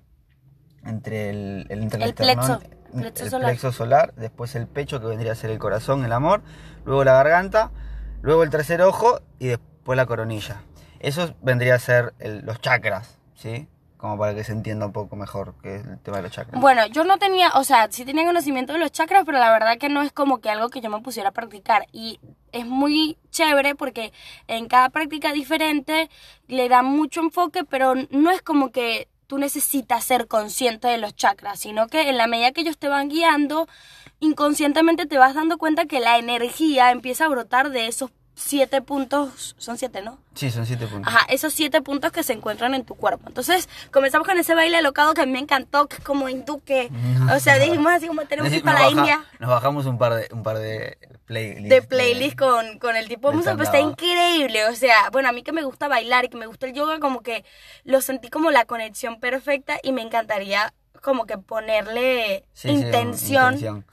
entre 0.86 1.30
el, 1.30 1.66
el, 1.70 1.84
El 2.02 2.14
plexo, 2.14 2.60
plexo 2.94 3.24
el 3.24 3.30
solar. 3.30 3.50
plexo 3.50 3.72
solar, 3.72 4.14
después 4.16 4.56
el 4.56 4.68
pecho 4.68 5.00
que 5.00 5.08
vendría 5.08 5.32
a 5.34 5.36
ser 5.36 5.50
el 5.52 5.60
corazón, 5.60 6.04
el 6.06 6.12
amor, 6.12 6.42
luego 6.86 7.04
la 7.04 7.14
garganta, 7.14 7.72
luego 8.22 8.44
el 8.44 8.50
tercer 8.50 8.82
ojo 8.82 9.22
y 9.40 9.48
después 9.48 9.96
la 9.98 10.06
coronilla. 10.06 10.62
Eso 11.00 11.34
vendría 11.42 11.76
a 11.76 11.80
ser 11.80 12.14
el- 12.20 12.46
los 12.46 12.60
chakras, 12.62 13.18
¿sí? 13.36 13.68
Como 13.98 14.18
para 14.18 14.34
que 14.34 14.44
se 14.44 14.52
entienda 14.52 14.88
un 14.88 14.92
poco 14.94 15.16
mejor 15.16 15.54
qué 15.62 15.76
es 15.76 15.86
el 15.86 16.00
tema 16.00 16.18
de 16.18 16.24
los 16.24 16.32
chakras. 16.32 16.60
Bueno, 16.60 16.88
yo 16.88 17.04
no 17.04 17.18
tenía, 17.20 17.50
o 17.54 17.64
sea, 17.64 17.88
sí 17.92 18.04
tenía 18.04 18.26
conocimiento 18.26 18.74
de 18.74 18.80
los 18.80 18.92
chakras, 18.92 19.24
pero 19.26 19.38
la 19.38 19.52
verdad 19.52 19.78
que 19.78 19.90
no 19.90 20.02
es 20.02 20.12
como 20.12 20.42
que 20.42 20.50
algo 20.50 20.70
que 20.70 20.82
yo 20.82 20.90
me 20.90 21.02
pusiera 21.02 21.30
a 21.30 21.32
practicar. 21.34 21.86
Y 21.92 22.20
es 22.52 22.66
muy 22.66 23.18
chévere 23.30 23.76
porque 23.76 24.12
en 24.48 24.68
cada 24.68 24.90
práctica 24.90 25.32
diferente 25.34 26.10
le 26.48 26.68
da 26.68 26.82
mucho 26.82 27.20
enfoque, 27.22 27.64
pero 27.64 27.94
no 28.10 28.32
es 28.32 28.42
como 28.42 28.72
que 28.72 29.08
tú 29.32 29.38
necesitas 29.38 30.04
ser 30.04 30.28
consciente 30.28 30.90
de 30.90 30.98
los 30.98 31.16
chakras, 31.16 31.62
sino 31.62 31.88
que 31.88 32.10
en 32.10 32.18
la 32.18 32.28
medida 32.28 32.52
que 32.52 32.60
ellos 32.60 32.78
te 32.78 32.90
van 32.90 33.08
guiando, 33.08 33.66
inconscientemente 34.20 35.06
te 35.06 35.18
vas 35.18 35.36
dando 35.36 35.58
cuenta 35.58 35.86
que 35.86 36.02
la 36.02 36.18
energía 36.18 36.92
empieza 36.92 37.24
a 37.24 37.30
brotar 37.30 37.70
de 37.70 37.88
esos 37.88 38.12
siete 38.34 38.82
puntos, 38.82 39.56
son 39.60 39.78
siete, 39.78 40.02
¿no? 40.02 40.20
Sí, 40.36 40.50
son 40.50 40.66
siete 40.66 40.88
puntos. 40.88 41.14
Ajá, 41.14 41.26
esos 41.30 41.54
siete 41.54 41.82
puntos 41.82 42.12
que 42.12 42.24
se 42.24 42.34
encuentran 42.34 42.74
en 42.74 42.86
tu 42.86 42.96
cuerpo. 42.96 43.26
Entonces, 43.28 43.68
comenzamos 43.92 44.26
con 44.28 44.38
ese 44.38 44.56
baile 44.56 44.78
alocado 44.78 45.14
que 45.14 45.22
a 45.22 45.26
mí 45.26 45.32
me 45.34 45.40
encantó, 45.40 45.88
que 45.88 45.98
es 45.98 46.04
como 46.04 46.30
hindú, 46.30 46.62
que, 46.64 46.90
o 47.36 47.40
sea, 47.40 47.60
dijimos 47.60 47.92
así 47.92 48.08
como 48.08 48.22
tenemos 48.26 48.50
que 48.50 48.58
ir 48.58 48.64
para 48.64 48.80
la 48.80 48.86
baja- 48.86 48.98
India 49.00 49.26
Nos 49.40 49.50
bajamos 49.50 49.86
un 49.86 49.98
par 49.98 50.14
de, 50.16 50.30
un 50.32 50.44
par 50.44 50.58
de 50.60 50.98
playlists. 51.26 51.70
de 51.70 51.82
playlist 51.82 52.38
con, 52.38 52.80
con 52.80 52.96
el 52.96 53.08
tipo 53.10 53.30
de 53.30 53.36
música, 53.38 53.56
pues 53.56 53.68
está 53.68 53.80
increíble. 53.80 54.66
O 54.66 54.76
sea, 54.76 55.10
bueno, 55.12 55.30
a 55.30 55.32
mí 55.34 55.44
que 55.44 55.52
me 55.52 55.64
gusta 55.64 55.88
bailar 55.88 56.26
y 56.26 56.30
que 56.30 56.38
me 56.38 56.46
gusta 56.48 56.66
el 56.68 56.74
yoga, 56.74 57.00
como 57.00 57.22
que 57.22 57.44
lo 57.84 58.02
sentí 58.02 58.30
como 58.30 58.50
la 58.52 58.66
conexión 58.66 59.20
perfecta 59.20 59.78
y 59.84 59.92
me 59.92 60.02
encantaría 60.02 60.74
como 61.02 61.26
que 61.26 61.38
ponerle 61.38 62.46
Sí, 62.54 62.70
sí, 62.70 62.74
intención. 62.76 63.86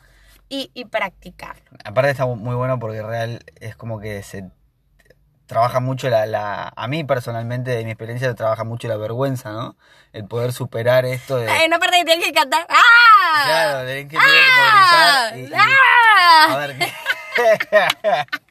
Y, 0.48 0.70
y 0.74 0.84
practicarlo. 0.86 1.62
Aparte 1.84 2.10
está 2.10 2.26
muy 2.26 2.54
bueno 2.54 2.78
porque 2.78 3.02
real 3.02 3.44
es 3.60 3.76
como 3.76 4.00
que 4.00 4.22
se 4.22 4.50
trabaja 5.46 5.80
mucho 5.80 6.10
la, 6.10 6.26
la 6.26 6.72
a 6.76 6.88
mí 6.88 7.04
personalmente 7.04 7.70
de 7.70 7.84
mi 7.84 7.90
experiencia 7.90 8.34
trabaja 8.34 8.64
mucho 8.64 8.86
la 8.88 8.96
vergüenza, 8.96 9.50
¿no? 9.52 9.76
El 10.12 10.26
poder 10.26 10.52
superar 10.52 11.04
esto 11.06 11.36
de 11.38 11.48
Hay 11.50 11.66
una 11.66 11.78
parte 11.78 11.96
que 11.98 12.04
tienes 12.04 12.26
que 12.26 12.32
cantar. 12.32 12.66
¡Ah! 12.68 13.42
claro, 13.44 13.78
de 13.84 14.08
que 14.08 14.16
gritar 14.16 15.36
y- 15.38 15.40
y- 15.44 15.52
¡Ah! 15.54 16.52
a 16.52 16.56
ver 16.58 16.76
qué 16.78 16.92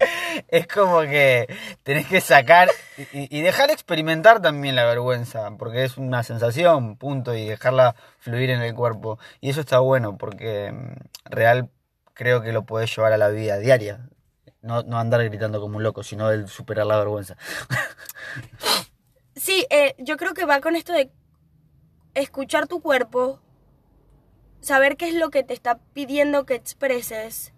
Es 0.48 0.66
como 0.66 1.00
que 1.02 1.46
tenés 1.82 2.06
que 2.06 2.20
sacar 2.20 2.68
y, 3.12 3.42
dejar 3.42 3.70
experimentar 3.70 4.42
también 4.42 4.76
la 4.76 4.84
vergüenza, 4.84 5.50
porque 5.58 5.84
es 5.84 5.96
una 5.96 6.22
sensación, 6.22 6.96
punto, 6.96 7.34
y 7.34 7.46
dejarla 7.46 7.94
fluir 8.18 8.50
en 8.50 8.62
el 8.62 8.74
cuerpo. 8.74 9.18
Y 9.40 9.50
eso 9.50 9.60
está 9.60 9.80
bueno, 9.80 10.16
porque 10.18 10.72
mm, 10.72 11.30
real 11.30 11.70
creo 12.14 12.42
que 12.42 12.52
lo 12.52 12.64
podés 12.64 12.94
llevar 12.94 13.12
a 13.12 13.18
la 13.18 13.28
vida 13.28 13.58
diaria. 13.58 14.08
No, 14.62 14.82
no 14.82 14.98
andar 14.98 15.24
gritando 15.24 15.60
como 15.60 15.78
un 15.78 15.82
loco, 15.82 16.02
sino 16.02 16.30
el 16.30 16.48
superar 16.48 16.86
la 16.86 16.98
vergüenza. 16.98 17.36
Sí, 19.34 19.66
eh, 19.70 19.94
yo 19.98 20.18
creo 20.18 20.34
que 20.34 20.44
va 20.44 20.60
con 20.60 20.76
esto 20.76 20.92
de 20.92 21.10
escuchar 22.12 22.66
tu 22.66 22.82
cuerpo, 22.82 23.40
saber 24.60 24.98
qué 24.98 25.08
es 25.08 25.14
lo 25.14 25.30
que 25.30 25.42
te 25.42 25.54
está 25.54 25.78
pidiendo 25.94 26.44
que 26.44 26.56
expreses 26.56 27.54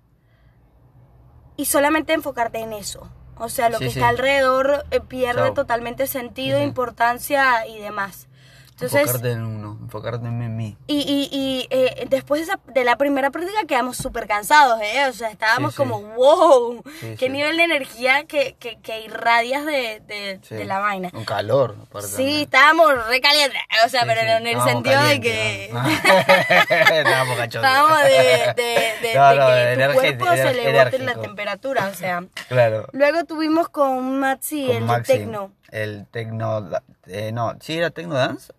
y 1.56 1.66
solamente 1.66 2.12
enfocarte 2.12 2.58
en 2.58 2.72
eso. 2.72 3.08
O 3.36 3.48
sea, 3.48 3.68
lo 3.70 3.78
Sí, 3.78 3.84
que 3.86 3.90
sí. 3.90 3.98
está 3.98 4.08
alrededor 4.08 4.84
eh, 4.90 5.00
pierde 5.00 5.42
Chao. 5.42 5.54
totalmente 5.54 6.06
sentido, 6.06 6.62
importancia 6.62 7.66
y 7.66 7.78
demás. 7.78 8.28
Entonces, 8.72 9.00
enfocarte 9.02 9.30
en 9.32 9.42
uno, 9.44 9.78
enfocarte 9.82 10.26
en 10.26 10.56
mí. 10.56 10.76
y, 10.86 10.96
y, 11.00 11.28
y 11.36 11.66
eh, 11.70 12.06
después 12.08 12.40
de, 12.40 12.52
esa- 12.52 12.60
de 12.72 12.84
la 12.84 12.96
primera 12.96 13.30
práctica 13.30 13.60
quedamos 13.68 13.96
súper 13.96 14.26
cansados, 14.26 14.80
¿eh? 14.82 15.06
O 15.08 15.12
sea, 15.12 15.30
estábamos 15.30 15.74
Sí, 15.74 15.82
sí. 15.82 15.88
como, 15.88 16.00
wow, 16.14 16.82
Sí, 17.00 17.14
qué 17.18 17.28
nivel 17.28 17.56
de 17.58 17.64
energía 17.64 18.24
que, 18.24 18.56
que, 18.58 18.80
que 18.80 19.02
irradias 19.02 19.64
de, 19.66 20.00
de, 20.48 20.64
la 20.64 20.78
vaina. 20.80 21.10
Un 21.12 21.24
calor, 21.24 21.76
aparte 21.82 22.08
Sí, 22.08 22.16
también. 22.16 22.40
estábamos 22.42 23.06
recalientes. 23.08 23.60
O 23.84 23.88
sea, 23.88 24.02
pero 24.06 24.20
en 24.22 24.28
el 24.28 24.46
Estábamos 24.48 24.72
sentido 24.72 24.96
calientes, 24.96 25.32
de 25.32 25.68
que. 25.68 25.70
¿no? 25.72 25.88
Estábamos 26.98 27.36
cachondos. 27.36 27.70
Estábamos 27.70 28.02
de, 28.04 29.12
No, 29.14 29.34
no, 29.34 29.46
que 29.46 30.12
tu 30.12 30.24
cuerpo 30.24 30.36
se 30.36 30.54
le 30.54 30.84
bote 30.84 30.98
la 30.98 31.14
temperatura, 31.14 31.88
o 31.88 31.94
sea. 31.94 32.24
Claro. 32.48 32.86
Luego 32.92 33.24
tuvimos 33.24 33.68
con 33.68 34.18
Maxi 34.18 34.66
con 34.66 34.76
el 34.76 34.84
Maxi, 34.84 35.12
de 35.12 35.18
Tecno. 35.20 35.52
El 35.70 36.06
Tecno. 36.10 36.60
da- 36.62 36.82
eh, 37.06 37.32
no, 37.32 37.54
¿sí 37.60 37.78
era 37.78 37.90
Tecno 37.90 38.14
Dance? 38.14 38.52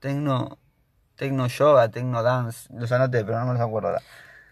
Tecno. 0.00 0.58
Tecno 1.14 1.46
Yoga, 1.46 1.90
Tecno 1.90 2.22
Dance. 2.22 2.68
Los 2.74 2.90
anoté, 2.92 3.24
pero 3.24 3.38
no 3.40 3.46
me 3.46 3.52
los 3.52 3.62
acuerdo 3.62 3.88
ahora. 3.88 4.02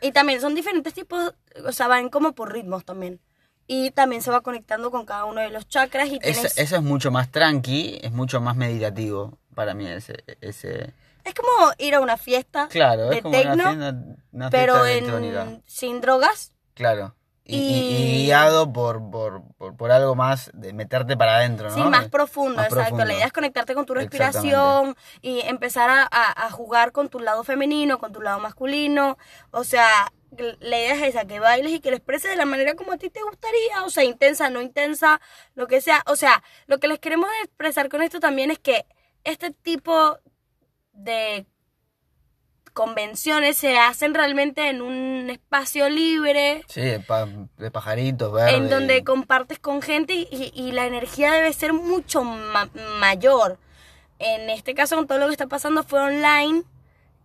Y 0.01 0.13
también 0.13 0.41
son 0.41 0.55
diferentes 0.55 0.95
tipos, 0.95 1.35
o 1.65 1.73
sea, 1.73 1.89
van 1.89 2.09
como 2.09 2.33
por 2.33 2.53
ritmos 2.53 2.85
también. 2.85 3.21
Y 3.67 3.91
también 3.91 4.23
se 4.23 4.31
va 4.31 4.43
conectando 4.43 4.91
con 4.91 5.05
cada 5.05 5.25
uno 5.25 5.41
de 5.41 5.51
los 5.51 5.69
chakras 5.69 6.09
y 6.09 6.19
tienes... 6.19 6.57
eso 6.57 6.77
es 6.77 6.83
mucho 6.83 7.11
más 7.11 7.31
tranqui, 7.31 7.99
es 8.03 8.13
mucho 8.13 8.41
más 8.41 8.57
meditativo 8.57 9.39
para 9.55 9.75
mí 9.75 9.87
ese. 9.87 10.25
ese... 10.41 10.95
Es 11.25 11.35
como 11.35 11.73
ir 11.77 11.95
a 11.95 12.01
una 12.01 12.17
fiesta 12.17 12.69
Claro, 12.69 13.09
de 13.09 13.17
es 13.17 13.23
como 13.23 13.39
una 13.39 13.55
fiesta, 13.55 13.71
una 14.33 14.51
fiesta 14.51 14.51
pero 14.51 14.87
en, 14.87 15.63
sin 15.67 16.01
drogas. 16.01 16.53
Claro. 16.75 17.15
Y, 17.51 17.57
y- 17.57 17.61
Y- 17.61 18.21
y 18.21 18.27
guiado 18.27 18.73
por, 18.73 19.11
por, 19.11 19.43
por, 19.57 19.75
por 19.75 19.91
algo 19.91 20.15
más 20.15 20.51
de 20.53 20.73
meterte 20.75 21.17
para 21.17 21.37
adentro, 21.37 21.71
¿no? 21.71 21.75
Sí, 21.75 21.81
más 21.81 22.09
profundo, 22.09 22.57
Más 22.57 22.67
exacto. 22.67 22.83
profundo. 22.91 23.05
La 23.07 23.15
idea 23.15 23.27
es 23.27 23.33
conectarte 23.33 23.75
con 23.75 23.87
tu 23.87 23.95
respiración 23.95 24.95
y 25.23 25.41
empezar 25.41 25.89
a, 25.89 26.03
a- 26.03 26.47
a 26.47 26.51
jugar 26.51 26.93
con 26.93 27.09
tu 27.09 27.21
lado 27.21 27.43
femenino, 27.45 27.99
con 27.99 28.13
tu 28.13 28.21
lado 28.21 28.39
masculino. 28.39 29.17
O 29.51 29.65
sea, 29.65 30.13
la 30.61 30.79
idea 30.79 30.95
es 30.95 31.03
esa, 31.15 31.25
que 31.25 31.41
bailes 31.41 31.73
y 31.73 31.81
que 31.81 31.91
lo 31.91 31.97
expreses 31.97 32.31
de 32.31 32.37
la 32.37 32.45
manera 32.45 32.75
como 32.75 32.93
a 32.93 32.99
ti 32.99 33.09
te 33.09 33.23
gustaría. 33.23 33.83
O 33.87 33.89
sea, 33.91 34.05
intensa, 34.05 34.51
no 34.51 34.61
intensa, 34.61 35.19
lo 35.55 35.67
que 35.67 35.81
sea. 35.81 36.03
O 36.07 36.17
sea, 36.17 36.43
lo 36.67 36.79
que 36.79 36.87
les 36.89 36.99
queremos 36.99 37.31
expresar 37.45 37.89
con 37.89 38.03
esto 38.03 38.21
también 38.21 38.51
es 38.51 38.59
que 38.59 38.85
este 39.25 39.51
tipo 39.53 40.19
de 40.93 41.47
convenciones 42.79 43.57
se 43.57 43.77
hacen 43.77 44.15
realmente 44.15 44.69
en 44.71 44.83
un 44.83 45.29
espacio 45.31 45.89
libre 45.89 46.63
Sí, 46.69 46.81
de, 46.81 47.01
pa- 47.01 47.27
de 47.57 47.71
pajaritos, 47.73 48.33
verdes. 48.33 48.55
en 48.55 48.71
donde 48.71 49.03
compartes 49.03 49.59
con 49.59 49.83
gente 49.83 50.15
y, 50.15 50.29
y- 50.31 50.53
y 50.55 50.71
la 50.71 50.87
energía 50.87 51.33
debe 51.33 51.53
ser 51.53 51.73
mucho 51.73 52.23
ma- 52.23 52.69
mayor. 53.01 53.59
En 54.21 54.49
este 54.51 54.75
caso, 54.75 54.95
con 54.95 55.09
todo 55.09 55.19
lo 55.19 55.27
que 55.27 55.33
está 55.33 55.49
pasando, 55.49 55.83
fue 55.83 55.99
online 56.01 56.63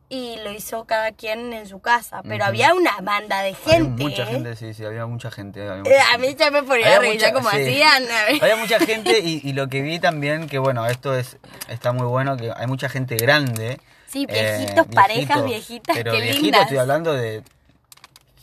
y 0.09 0.37
lo 0.43 0.51
hizo 0.51 0.85
cada 0.85 1.11
quien 1.11 1.53
en 1.53 1.67
su 1.67 1.79
casa. 1.81 2.21
Pero 2.27 2.45
había 2.45 2.73
una 2.73 2.97
banda 3.01 3.41
de 3.43 3.49
Había 3.49 3.73
gente. 3.77 4.03
mucha 4.03 4.23
¿eh? 4.23 4.25
gente, 4.25 4.55
sí, 4.55 4.73
sí, 4.73 4.83
había 4.85 5.05
mucha 5.05 5.29
gente. 5.29 5.61
había 5.69 5.83
mucha 5.83 5.91
Eh, 5.91 5.99
a 6.13 6.17
mí 6.17 6.35
ya 6.35 6.49
me 6.51 6.63
ponía 6.63 6.85
Había 6.87 6.99
reír, 6.99 7.13
mucha- 7.15 7.33
como 7.33 7.49
sí. 7.51 7.57
hacían. 7.57 8.03
a. 8.11 8.43
Había 8.43 8.55
mucha 8.55 8.79
gente 8.79 9.19
y, 9.19 9.39
y 9.43 9.53
lo 9.53 9.67
que 9.69 9.81
vi 9.83 9.99
también, 9.99 10.47
que 10.47 10.57
bueno, 10.59 10.85
esto 10.87 11.15
es 11.15 11.37
está 11.67 11.91
muy 11.93 12.07
bueno, 12.07 12.37
que 12.37 12.51
hay 12.55 12.65
mucha 12.67 12.89
gente 12.89 13.15
grande. 13.17 13.79
Sí, 14.13 14.25
eh, 14.29 14.57
viejitos, 14.59 14.87
parejas, 14.93 15.43
viejitas, 15.43 15.95
pero 15.97 16.11
qué 16.13 16.21
viejitos, 16.21 16.43
lindas. 16.43 16.61
estoy 16.61 16.77
hablando 16.77 17.13
de 17.13 17.43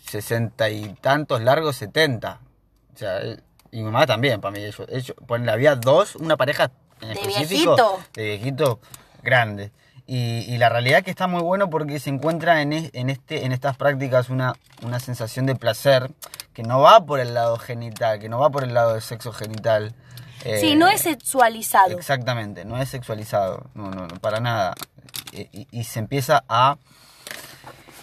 sesenta 0.07 0.69
y 0.69 0.95
tantos 1.01 1.41
largos, 1.43 1.77
setenta. 1.77 2.41
O 2.95 2.99
sea, 2.99 3.19
eh, 3.23 3.39
y 3.71 3.79
mi 3.79 3.85
mamá 3.85 4.07
también, 4.07 4.41
para 4.41 4.53
mí. 4.53 4.59
Ellos, 4.65 4.83
ellos, 4.89 5.15
ponele, 5.27 5.53
había 5.53 5.77
dos, 5.77 6.17
una 6.17 6.37
pareja 6.37 6.71
en 7.01 7.15
De 7.15 7.21
viejito. 7.27 8.01
De 8.15 8.25
viejito 8.25 8.81
grande. 9.23 9.71
Y, 10.07 10.41
y 10.53 10.59
la 10.59 10.69
realidad 10.69 10.99
es 10.99 11.05
que 11.05 11.11
está 11.13 11.29
muy 11.29 11.41
bueno 11.41 11.71
porque 11.71 12.01
se 12.01 12.11
encuentra 12.11 12.63
en, 12.63 12.73
es- 12.73 12.91
en, 12.95 13.11
este, 13.11 13.45
en 13.45 13.53
estas 13.53 13.77
prácticas 13.77 14.29
una, 14.29 14.55
una 14.83 14.99
sensación 14.99 15.47
de 15.47 15.55
placer 15.55 16.11
que 16.53 16.65
no 16.65 16.81
va 16.81 17.07
por 17.07 17.21
el 17.21 17.33
lado 17.33 17.59
genital, 17.59 18.19
que 18.19 18.29
no 18.29 18.41
va 18.41 18.51
por 18.51 18.65
el 18.65 18.75
lado 18.75 18.95
del 18.95 19.03
sexo 19.03 19.33
genital. 19.33 19.95
Sí, 20.43 20.73
Eh, 20.73 20.75
no 20.75 20.89
es 20.89 21.03
sexualizado. 21.03 21.91
Exactamente, 21.97 22.65
no 22.65 22.81
es 22.83 22.89
sexualizado, 22.89 23.67
no, 23.75 23.91
no, 23.91 24.09
no, 24.09 24.17
para 24.21 24.41
nada. 24.41 24.75
Y, 25.33 25.67
y- 25.71 25.85
se 25.85 25.99
empieza 26.01 26.45
a, 26.49 26.79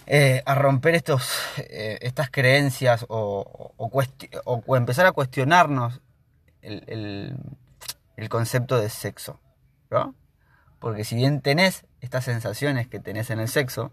eh, 0.06 0.42
a 0.46 0.56
romper 0.56 0.96
estos, 0.96 1.30
eh, 1.58 1.98
estas 2.01 2.30
creencias 2.32 3.06
o, 3.10 3.74
o, 3.77 4.75
empezar 4.77 5.06
a 5.06 5.12
cuestionarnos 5.12 6.01
el, 6.62 6.84
el- 6.88 8.30
concepto 8.30 8.80
de 8.80 8.89
sexo, 8.89 9.39
¿no? 9.89 10.16
Porque 10.80 11.04
si 11.04 11.16
bien 11.16 11.42
tenés 11.42 11.86
estas 12.01 12.25
sensaciones 12.25 12.88
que 12.88 13.00
tenés 13.00 13.30
en 13.30 13.39
el 13.39 13.48
sexo, 13.48 13.92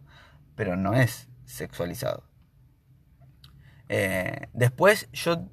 pero 0.57 0.77
no 0.77 0.95
es 0.95 1.29
sexualizado. 1.45 2.25
Eh, 3.89 4.49
después 4.53 5.09
yo 5.13 5.45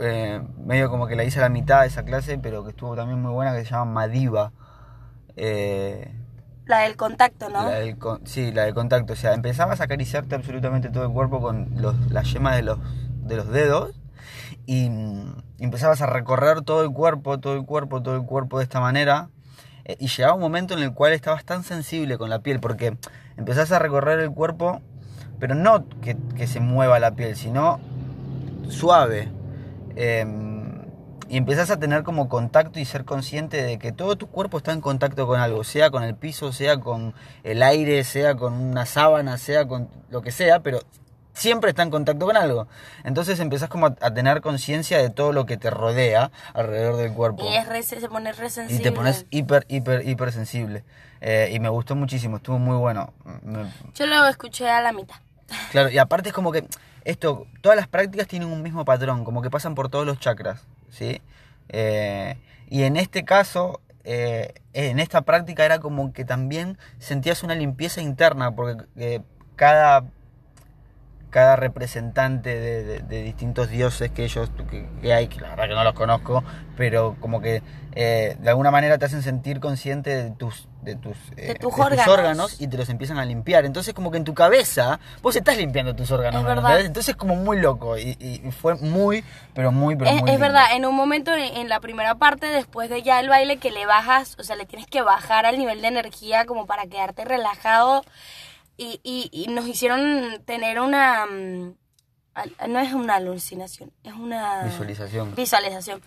eh, 0.00 0.42
medio 0.64 0.90
como 0.90 1.06
que 1.06 1.16
la 1.16 1.24
hice 1.24 1.38
a 1.38 1.42
la 1.42 1.48
mitad 1.48 1.82
de 1.82 1.88
esa 1.88 2.04
clase, 2.04 2.38
pero 2.38 2.64
que 2.64 2.70
estuvo 2.70 2.96
también 2.96 3.20
muy 3.20 3.32
buena, 3.32 3.52
que 3.54 3.64
se 3.64 3.70
llama 3.70 3.92
Madiva. 3.92 4.52
Eh, 5.36 6.10
La 6.66 6.80
del 6.80 6.96
contacto, 6.96 7.48
¿no? 7.48 7.62
la 7.64 7.70
del 7.80 7.98
con- 7.98 8.26
sí, 8.26 8.52
la 8.52 8.64
del 8.64 8.74
contacto. 8.74 9.12
O 9.14 9.16
sea, 9.16 9.34
empezabas 9.34 9.80
a 9.80 9.84
acariciarte 9.84 10.34
absolutamente 10.34 10.90
todo 10.90 11.04
el 11.04 11.10
cuerpo 11.12 11.40
con 11.40 11.68
los, 11.76 11.94
las 12.10 12.32
yemas 12.32 12.56
de 12.56 12.62
los, 12.62 12.78
de 13.24 13.36
los 13.36 13.48
dedos 13.48 13.94
y 14.66 14.88
mm, 14.90 15.34
empezabas 15.58 16.00
a 16.02 16.06
recorrer 16.06 16.62
todo 16.62 16.82
el 16.84 16.90
cuerpo, 16.92 17.38
todo 17.40 17.54
el 17.54 17.64
cuerpo, 17.64 18.02
todo 18.02 18.16
el 18.16 18.24
cuerpo 18.24 18.58
de 18.58 18.64
esta 18.64 18.80
manera. 18.80 19.28
Eh, 19.84 19.96
y 19.98 20.06
llegaba 20.06 20.34
un 20.34 20.40
momento 20.40 20.74
en 20.74 20.82
el 20.84 20.92
cual 20.94 21.12
estabas 21.12 21.44
tan 21.44 21.64
sensible 21.64 22.16
con 22.16 22.30
la 22.30 22.38
piel, 22.38 22.60
porque 22.60 22.96
empezás 23.36 23.72
a 23.72 23.80
recorrer 23.80 24.20
el 24.20 24.30
cuerpo, 24.30 24.80
pero 25.40 25.56
no 25.56 25.88
que, 26.00 26.16
que 26.36 26.46
se 26.46 26.60
mueva 26.60 27.00
la 27.00 27.10
piel, 27.16 27.34
sino 27.36 27.80
suave. 28.68 29.28
Eh, 29.96 30.24
y 31.32 31.38
empezás 31.38 31.70
a 31.70 31.78
tener 31.78 32.02
como 32.02 32.28
contacto 32.28 32.78
y 32.78 32.84
ser 32.84 33.06
consciente 33.06 33.62
de 33.62 33.78
que 33.78 33.90
todo 33.90 34.16
tu 34.16 34.26
cuerpo 34.26 34.58
está 34.58 34.72
en 34.72 34.82
contacto 34.82 35.26
con 35.26 35.40
algo, 35.40 35.64
sea 35.64 35.90
con 35.90 36.02
el 36.02 36.14
piso, 36.14 36.52
sea 36.52 36.76
con 36.78 37.14
el 37.42 37.62
aire, 37.62 38.04
sea 38.04 38.34
con 38.34 38.52
una 38.52 38.84
sábana, 38.84 39.38
sea 39.38 39.66
con 39.66 39.88
lo 40.10 40.20
que 40.20 40.30
sea, 40.30 40.60
pero 40.60 40.80
siempre 41.32 41.70
está 41.70 41.82
en 41.84 41.90
contacto 41.90 42.26
con 42.26 42.36
algo. 42.36 42.68
Entonces 43.04 43.40
empezás 43.40 43.70
como 43.70 43.86
a, 43.86 43.96
a 44.02 44.12
tener 44.12 44.42
conciencia 44.42 44.98
de 44.98 45.08
todo 45.08 45.32
lo 45.32 45.46
que 45.46 45.56
te 45.56 45.70
rodea 45.70 46.30
alrededor 46.52 46.96
del 46.98 47.14
cuerpo. 47.14 47.48
Y 47.50 47.56
es 47.56 47.66
re- 47.66 47.82
se 47.82 48.06
pone 48.10 48.30
re 48.32 48.46
Y 48.48 48.50
sensible. 48.50 48.82
te 48.84 48.92
pones 48.92 49.24
hiper, 49.30 49.64
hiper, 49.68 50.06
hiper 50.06 50.32
sensible. 50.32 50.84
Eh, 51.22 51.50
y 51.54 51.60
me 51.60 51.70
gustó 51.70 51.94
muchísimo, 51.96 52.36
estuvo 52.36 52.58
muy 52.58 52.76
bueno. 52.76 53.14
Me- 53.42 53.72
Yo 53.94 54.04
lo 54.04 54.26
escuché 54.26 54.68
a 54.68 54.82
la 54.82 54.92
mitad. 54.92 55.16
Claro, 55.70 55.88
y 55.88 55.96
aparte 55.96 56.28
es 56.28 56.34
como 56.34 56.52
que 56.52 56.66
esto, 57.04 57.46
todas 57.62 57.76
las 57.76 57.88
prácticas 57.88 58.26
tienen 58.28 58.48
un 58.52 58.60
mismo 58.62 58.84
patrón, 58.84 59.24
como 59.24 59.40
que 59.40 59.48
pasan 59.48 59.74
por 59.74 59.88
todos 59.88 60.04
los 60.04 60.20
chakras, 60.20 60.60
¿sí? 60.92 61.20
Eh, 61.70 62.36
y 62.68 62.84
en 62.84 62.96
este 62.96 63.24
caso, 63.24 63.80
eh, 64.04 64.54
en 64.72 65.00
esta 65.00 65.22
práctica 65.22 65.64
era 65.64 65.80
como 65.80 66.12
que 66.12 66.24
también 66.24 66.78
sentías 66.98 67.42
una 67.42 67.54
limpieza 67.54 68.00
interna, 68.00 68.54
porque 68.54 68.84
eh, 68.96 69.20
cada, 69.56 70.04
cada 71.32 71.56
representante 71.56 72.54
de, 72.60 72.84
de- 72.84 72.98
de 73.00 73.22
distintos 73.22 73.68
dioses 73.70 74.10
que 74.12 74.22
ellos 74.24 74.50
que, 74.70 74.86
que 75.00 75.12
hay, 75.12 75.26
que 75.26 75.40
la 75.40 75.48
verdad 75.48 75.66
que 75.68 75.74
no 75.74 75.82
los 75.82 75.94
conozco, 75.94 76.44
pero 76.76 77.16
como 77.20 77.40
que 77.40 77.62
eh, 77.94 78.36
de 78.38 78.48
alguna 78.50 78.70
manera 78.70 78.96
te 78.98 79.06
hacen 79.06 79.22
sentir 79.22 79.58
consciente 79.58 80.10
de 80.10 80.30
tus 80.30 80.68
de 80.82 80.94
tus, 80.96 81.16
eh, 81.36 81.54
tus 81.60 81.72
órganos. 81.78 82.60
y 82.60 82.66
te 82.66 82.76
los 82.76 82.88
empiezan 82.88 83.18
a 83.18 83.24
limpiar. 83.24 83.64
Entonces 83.64 83.94
como 83.94 84.10
que 84.10 84.16
en 84.18 84.24
tu 84.24 84.34
cabeza 84.34 84.98
vos 85.22 85.34
estás 85.36 85.56
limpiando 85.56 85.94
tus 85.94 86.10
órganos. 86.10 86.42
Es. 86.80 86.86
Entonces 86.86 87.10
es 87.10 87.16
como 87.16 87.34
muy 87.36 87.58
loco 87.60 87.96
y, 87.98 88.16
y- 88.20 88.40
y 88.46 88.50
fue 88.52 88.74
muy, 88.76 89.24
pero 89.54 89.72
muy, 89.72 89.96
pero 89.96 90.10
Es, 90.10 90.20
muy 90.20 90.30
es 90.30 90.34
lindo. 90.38 90.46
verdad, 90.46 90.64
en 90.76 90.84
un 90.86 90.94
momento 90.94 91.32
en, 91.34 91.56
en 91.56 91.68
la 91.68 91.80
primera 91.80 92.14
parte, 92.16 92.46
después 92.46 92.90
de 92.90 93.02
ya 93.02 93.20
el 93.20 93.28
baile, 93.28 93.56
que 93.58 93.70
le 93.70 93.86
bajas, 93.86 94.36
o 94.38 94.42
sea, 94.42 94.56
le 94.56 94.66
tienes 94.66 94.86
que 94.86 95.00
bajar 95.02 95.46
al 95.46 95.56
nivel 95.58 95.80
de 95.82 95.88
energía 95.88 96.44
como 96.46 96.66
para 96.66 96.86
quedarte 96.86 97.24
relajado. 97.24 98.04
Y, 98.76 99.00
y, 99.02 99.28
y 99.32 99.48
nos 99.48 99.66
hicieron 99.66 100.42
tener 100.44 100.80
una... 100.80 101.26
mm, 101.26 101.74
No 102.68 102.80
es 102.80 102.92
una 102.94 103.16
alucinación, 103.16 103.92
es 104.02 104.14
una... 104.14 104.64
Visualización. 104.64 105.34
Visualización. 105.34 106.02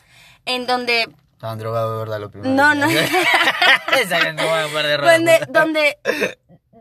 En 0.46 0.66
donde... 0.66 1.08
Estaban 1.34 1.60
drogados 1.60 1.92
de 1.94 2.00
verdad 2.00 2.20
los 2.20 2.32
primeros. 2.32 2.56
No, 2.56 2.74
no. 2.76 2.88
Esa 2.90 4.20
que 4.22 4.34
no 4.34 4.46
van 4.48 4.66
a 4.66 4.68
poder 4.70 5.02
de 5.02 5.12
donde, 5.12 5.40
donde 5.50 5.98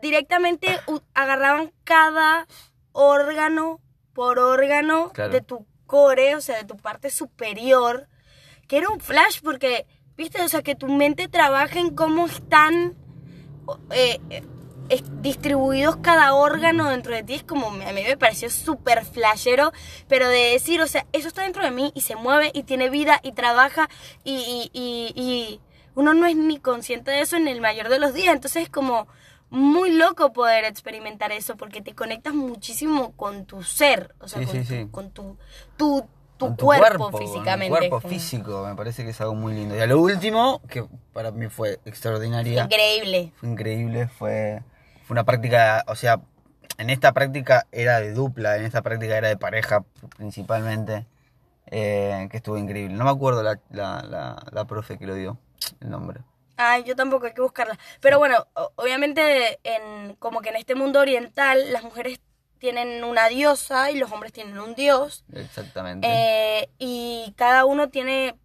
directamente 0.01 0.79
agarraban 1.13 1.71
cada 1.83 2.47
órgano 2.93 3.79
por 4.13 4.39
órgano 4.39 5.11
Claro. 5.13 5.33
de 5.33 5.41
tu 5.41 5.67
core, 5.85 6.35
o 6.35 6.41
sea, 6.41 6.57
de 6.57 6.63
tu 6.65 6.77
parte 6.77 7.09
superior, 7.09 8.07
que 8.67 8.77
era 8.77 8.89
un 8.89 8.99
flash 9.01 9.41
porque, 9.43 9.85
viste, 10.15 10.41
o 10.41 10.47
sea, 10.49 10.63
que 10.63 10.73
tu 10.75 10.87
mente 10.87 11.27
trabaja 11.27 11.77
en 11.79 11.93
cómo 11.93 12.25
están 12.25 12.95
eh, 13.91 14.19
es- 14.89 15.03
distribuidos 15.21 15.97
cada 15.97 16.33
órgano 16.35 16.89
dentro 16.89 17.13
de 17.13 17.23
ti, 17.23 17.33
es 17.35 17.43
como, 17.43 17.67
a 17.67 17.71
mí 17.93 18.03
me 18.03 18.17
pareció 18.17 18.49
súper 18.49 19.05
flashero, 19.05 19.71
pero 20.07 20.27
de 20.29 20.51
decir, 20.51 20.81
o 20.81 20.87
sea, 20.87 21.05
eso 21.13 21.27
está 21.27 21.43
dentro 21.43 21.63
de 21.63 21.71
mí 21.71 21.91
y 21.95 22.01
se 22.01 22.15
mueve 22.15 22.51
y 22.53 22.63
tiene 22.63 22.89
vida 22.89 23.19
y 23.23 23.31
trabaja 23.31 23.89
y, 24.23 24.69
y, 24.73 24.79
y, 24.79 25.21
y 25.21 25.59
uno 25.95 26.13
no 26.13 26.25
es 26.27 26.35
ni 26.35 26.59
consciente 26.59 27.11
de 27.11 27.21
eso 27.21 27.37
en 27.37 27.47
el 27.47 27.61
mayor 27.61 27.89
de 27.89 27.99
los 27.99 28.13
días, 28.13 28.35
entonces 28.35 28.63
es 28.63 28.69
como 28.69 29.07
muy 29.49 29.91
loco 29.91 30.33
poder 30.33 30.65
experimentar 30.65 31.31
eso 31.31 31.55
porque 31.55 31.81
te 31.81 31.93
conectas 31.93 32.33
muchísimo 32.33 33.13
con 33.13 33.45
tu 33.45 33.63
ser, 33.63 34.13
o 34.19 34.27
sea, 34.27 34.39
Sí, 34.41 34.45
con, 34.45 34.65
sí, 34.65 34.85
tu, 34.85 34.91
con 34.91 35.11
tu, 35.11 35.37
tu, 35.77 36.07
tu 36.37 36.47
Con 36.47 36.55
cuerpo, 36.57 37.11
con 37.11 37.21
físicamente. 37.21 37.67
Tu 37.85 37.89
cuerpo 37.89 38.01
físico, 38.09 38.65
me 38.67 38.75
parece 38.75 39.03
que 39.05 39.11
es 39.11 39.21
algo 39.21 39.35
muy 39.35 39.53
lindo. 39.53 39.75
Y 39.75 39.79
a 39.79 39.85
lo 39.87 39.99
último, 40.01 40.61
que 40.69 40.83
para 41.13 41.31
mí 41.31 41.47
fue 41.47 41.79
extraordinaria, 41.85 42.63
Increíble. 42.65 43.31
fue 43.37 43.49
increíble, 43.49 44.07
fue, 44.09 44.61
fue 45.05 45.13
una 45.13 45.23
práctica, 45.23 45.83
o 45.87 45.95
sea, 45.95 46.19
en 46.77 46.89
esta 46.89 47.13
práctica 47.13 47.67
era 47.71 47.99
de 47.99 48.11
dupla, 48.13 48.57
en 48.57 48.65
esta 48.65 48.81
práctica 48.81 49.17
era 49.17 49.27
de 49.27 49.37
pareja 49.37 49.83
principalmente, 50.17 51.05
eh, 51.67 52.27
que 52.29 52.37
estuvo 52.37 52.57
increíble. 52.57 52.95
No 52.95 53.05
me 53.05 53.11
acuerdo 53.11 53.43
la, 53.43 53.59
la, 53.69 54.01
la, 54.01 54.43
la 54.51 54.65
profe 54.65 54.97
que 54.97 55.07
lo 55.07 55.15
dio, 55.15 55.37
el 55.79 55.89
nombre. 55.89 56.21
Ay, 56.57 56.83
yo 56.83 56.95
tampoco 56.95 57.25
hay 57.25 57.33
que 57.33 57.41
buscarla. 57.41 57.77
Pero 57.99 58.17
bueno, 58.17 58.47
obviamente 58.75 59.59
en 59.63 60.15
como 60.15 60.41
que 60.41 60.49
en 60.49 60.55
este 60.55 60.73
mundo 60.73 61.01
oriental 61.01 61.71
las 61.71 61.83
mujeres 61.83 62.19
tienen 62.59 63.03
una 63.03 63.27
diosa 63.27 63.91
y 63.91 63.97
los 63.97 64.11
hombres 64.11 64.31
tienen 64.31 64.57
un 64.57 64.73
dios. 64.73 65.23
Exactamente. 65.33 66.07
Eh, 66.09 66.69
y 66.79 67.33
cada 67.37 67.65
uno 67.65 67.89
tiene 67.89 68.35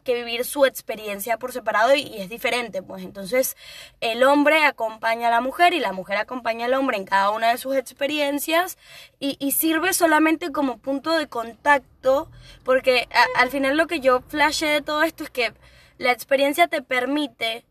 que 0.00 0.14
vivir 0.14 0.44
su 0.44 0.66
experiencia 0.66 1.38
por 1.38 1.52
separado 1.52 1.94
y, 1.94 2.16
es 2.18 2.28
diferente, 2.28 2.82
pues. 2.82 3.02
Entonces 3.02 3.56
el 4.00 4.22
hombre 4.22 4.64
acompaña 4.64 5.28
a 5.28 5.30
la 5.30 5.40
mujer 5.40 5.72
y 5.72 5.80
la 5.80 5.92
mujer 5.92 6.16
acompaña 6.16 6.66
al 6.66 6.74
hombre 6.74 6.96
en 6.96 7.04
cada 7.04 7.30
una 7.30 7.50
de 7.50 7.58
sus 7.58 7.76
experiencias 7.76 8.78
y, 9.18 9.36
sirve 9.50 9.92
solamente 9.92 10.52
como 10.52 10.78
punto 10.78 11.12
de 11.16 11.26
contacto 11.26 12.30
porque 12.64 13.08
al 13.36 13.50
final 13.50 13.76
lo 13.76 13.86
que 13.86 14.00
yo 14.00 14.22
flashé 14.28 14.66
de 14.66 14.80
todo 14.80 15.02
esto 15.02 15.24
es 15.24 15.30
que 15.30 15.52
la 15.98 16.12
experiencia 16.12 16.68
te 16.68 16.82
permite 16.82 17.66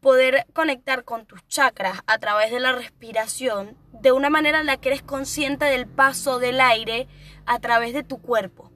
poder 0.00 0.46
conectar 0.52 1.04
con 1.04 1.26
tus 1.26 1.46
chakras 1.48 2.00
a 2.06 2.18
través 2.18 2.52
de 2.52 2.60
la 2.60 2.72
respiración 2.72 3.76
de 3.92 4.12
una 4.12 4.30
manera 4.30 4.60
en 4.60 4.66
la 4.66 4.76
que 4.76 4.90
eres 4.90 5.02
consciente 5.02 5.64
del 5.64 5.86
paso 5.86 6.38
del 6.38 6.60
aire 6.60 7.08
a 7.46 7.58
través 7.58 7.94
de 7.94 8.04
tu 8.04 8.20
cuerpo 8.20 8.67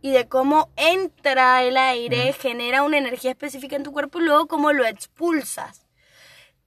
y 0.00 0.12
de 0.12 0.28
cómo 0.28 0.70
entra 0.76 1.62
el 1.64 1.76
aire, 1.76 2.32
genera 2.32 2.82
una 2.82 2.98
energía 2.98 3.32
específica 3.32 3.76
en 3.76 3.82
tu 3.82 3.92
cuerpo 3.92 4.20
y 4.20 4.24
luego 4.24 4.46
cómo 4.46 4.72
lo 4.72 4.86
expulsas. 4.86 5.87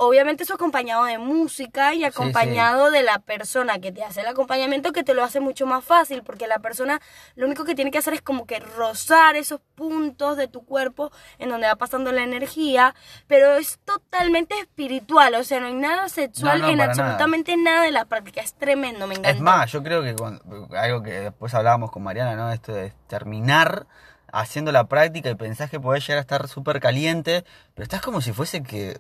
Obviamente 0.03 0.41
eso 0.43 0.55
acompañado 0.55 1.03
de 1.05 1.19
música 1.19 1.93
y 1.93 2.03
acompañado 2.03 2.89
de 2.89 3.03
la 3.03 3.19
persona 3.19 3.77
que 3.77 3.91
te 3.91 4.03
hace 4.03 4.21
el 4.21 4.27
acompañamiento 4.27 4.91
que 4.93 5.03
te 5.03 5.13
lo 5.13 5.23
hace 5.23 5.39
mucho 5.39 5.67
más 5.67 5.83
fácil 5.83 6.23
porque 6.23 6.47
la 6.47 6.57
persona 6.57 6.99
lo 7.35 7.45
único 7.45 7.65
que 7.65 7.75
tiene 7.75 7.91
que 7.91 7.99
hacer 7.99 8.15
es 8.15 8.21
como 8.23 8.47
que 8.47 8.59
rozar 8.59 9.35
esos 9.35 9.61
puntos 9.75 10.37
de 10.37 10.47
tu 10.47 10.65
cuerpo 10.65 11.11
en 11.37 11.49
donde 11.49 11.67
va 11.67 11.75
pasando 11.75 12.11
la 12.11 12.23
energía, 12.23 12.95
pero 13.27 13.53
es 13.53 13.77
totalmente 13.85 14.57
espiritual, 14.59 15.35
o 15.35 15.43
sea, 15.43 15.59
no 15.59 15.67
hay 15.67 15.75
nada 15.75 16.09
sexual 16.09 16.61
No, 16.61 16.65
no, 16.65 16.71
en 16.73 16.77
para 16.79 16.93
nada. 16.93 17.03
absolutamente 17.03 17.55
nada. 17.57 17.83
de 17.83 17.91
la 17.91 18.05
práctica, 18.05 18.41
es 18.41 18.53
tremendo, 18.55 19.05
me 19.05 19.13
encanta. 19.15 19.29
Es 19.31 19.39
más, 19.39 19.71
yo 19.71 19.83
creo 19.83 20.01
que 20.01 20.15
cuando- 20.15 20.43
algo 20.77 21.03
que 21.03 21.11
después 21.11 21.53
hablábamos 21.53 21.91
con 21.91 22.01
Mariana, 22.03 22.35
¿no? 22.35 22.51
Esto 22.51 22.73
de 22.73 22.91
terminar 23.07 23.85
haciendo 24.33 24.71
la 24.71 24.85
práctica 24.85 25.29
y 25.29 25.35
pensás 25.35 25.69
que 25.69 25.79
podés 25.79 26.07
llegar 26.07 26.17
a 26.19 26.21
estar 26.21 26.47
súper 26.47 26.79
caliente, 26.79 27.43
pero 27.75 27.83
estás 27.83 28.01
como 28.01 28.21
si 28.21 28.31
fuese 28.33 28.63
que... 28.63 28.99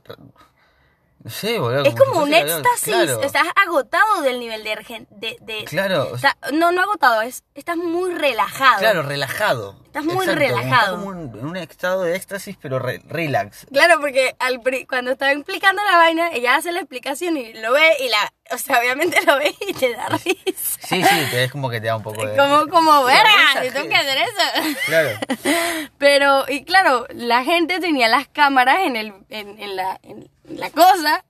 No 1.23 1.29
sé, 1.29 1.59
boludo. 1.59 1.83
Es 1.83 1.89
si 1.93 1.95
como 1.95 2.23
un 2.23 2.33
éxtasis, 2.33 2.83
Claro, 2.85 3.21
estás 3.21 3.47
agotado 3.63 4.21
del 4.23 4.39
nivel 4.39 4.63
de... 4.63 5.05
de, 5.11 5.37
de- 5.41 5.63
claro, 5.65 6.09
o 6.11 6.17
sea, 6.17 6.31
está- 6.31 6.51
no, 6.51 6.71
no 6.71 6.81
agotado, 6.81 7.21
es, 7.21 7.43
estás 7.53 7.77
muy 7.77 8.13
relajado. 8.13 8.79
claro, 8.79 9.03
relajado. 9.03 9.75
Estás 9.85 10.05
muy 10.05 10.25
Exacto, 10.25 10.31
como 10.47 10.61
relajado. 10.61 10.95
Como 10.97 11.07
un- 11.09 11.37
en 11.39 11.45
un 11.45 11.57
estado 11.57 12.03
de 12.03 12.15
éxtasis, 12.15 12.57
pero 12.61 12.79
re- 12.79 13.01
relax. 13.07 13.67
Claro, 13.71 13.99
porque 13.99 14.35
al 14.39 14.61
cuando 14.87 15.11
estaba 15.11 15.31
explicando 15.33 15.83
la 15.83 15.97
vaina, 15.97 16.31
ella 16.31 16.55
hace 16.55 16.71
la 16.71 16.79
explicación 16.79 17.37
y 17.37 17.53
lo 17.53 17.71
ve 17.73 17.97
y 17.99 18.09
la... 18.09 18.33
O 18.53 18.57
sea, 18.57 18.79
obviamente 18.79 19.17
lo 19.25 19.37
ve 19.37 19.53
y 19.67 19.73
te 19.73 19.93
da 19.93 20.07
risa. 20.09 20.79
Sí, 20.87 21.03
sí, 21.03 21.25
te 21.31 21.43
es 21.45 21.51
como 21.51 21.69
que 21.69 21.79
te 21.79 21.87
da 21.87 21.95
un 21.97 22.03
poco 22.03 22.25
de... 22.25 22.35
Como, 22.35 22.67
como, 22.67 23.03
verga, 23.03 23.63
yo 23.63 23.71
tengo 23.71 23.87
que 23.89 23.95
hacer 23.95 24.17
eso. 24.17 24.77
Claro. 24.87 25.19
Pero, 25.97 26.45
y 26.47 26.63
claro, 26.63 27.05
la 27.13 27.43
gente 27.43 27.79
tenía 27.79 28.07
las 28.07 28.27
cámaras 28.27 28.79
en, 28.81 28.95
el, 28.95 29.13
en, 29.29 29.59
en 29.61 29.75
la, 29.75 29.99
en 30.03 30.29
la 30.57 30.69
cosa. 30.69 31.23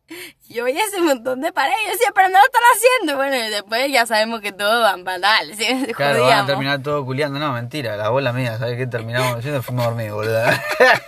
y 0.48 0.54
Yo 0.56 0.64
veía 0.64 0.84
ese 0.84 1.02
montón 1.02 1.42
de 1.42 1.52
paredes. 1.52 1.80
Yo 1.86 1.92
decía, 1.92 2.12
pero 2.14 2.30
no 2.30 2.38
lo 2.38 2.46
están 2.46 2.62
haciendo. 2.76 3.16
Bueno, 3.18 3.36
y 3.36 3.50
después 3.50 3.92
ya 3.92 4.06
sabemos 4.06 4.42
que 4.42 4.52
todo 4.52 4.82
van 4.82 5.04
banal. 5.04 5.54
¿sí? 5.58 5.94
Claro, 5.94 6.26
van 6.26 6.40
a 6.40 6.46
terminar 6.46 6.82
todo 6.82 7.06
culiando. 7.06 7.40
No, 7.40 7.54
mentira, 7.54 7.96
la 7.98 8.10
bola 8.10 8.34
mía, 8.34 8.58
¿sabes 8.58 8.78
qué? 8.78 8.88
Terminamos, 8.88 9.44
nos 9.46 9.66
fuimos 9.66 9.86
a 9.86 9.90
dormir, 9.90 10.12
boludo. 10.12 10.42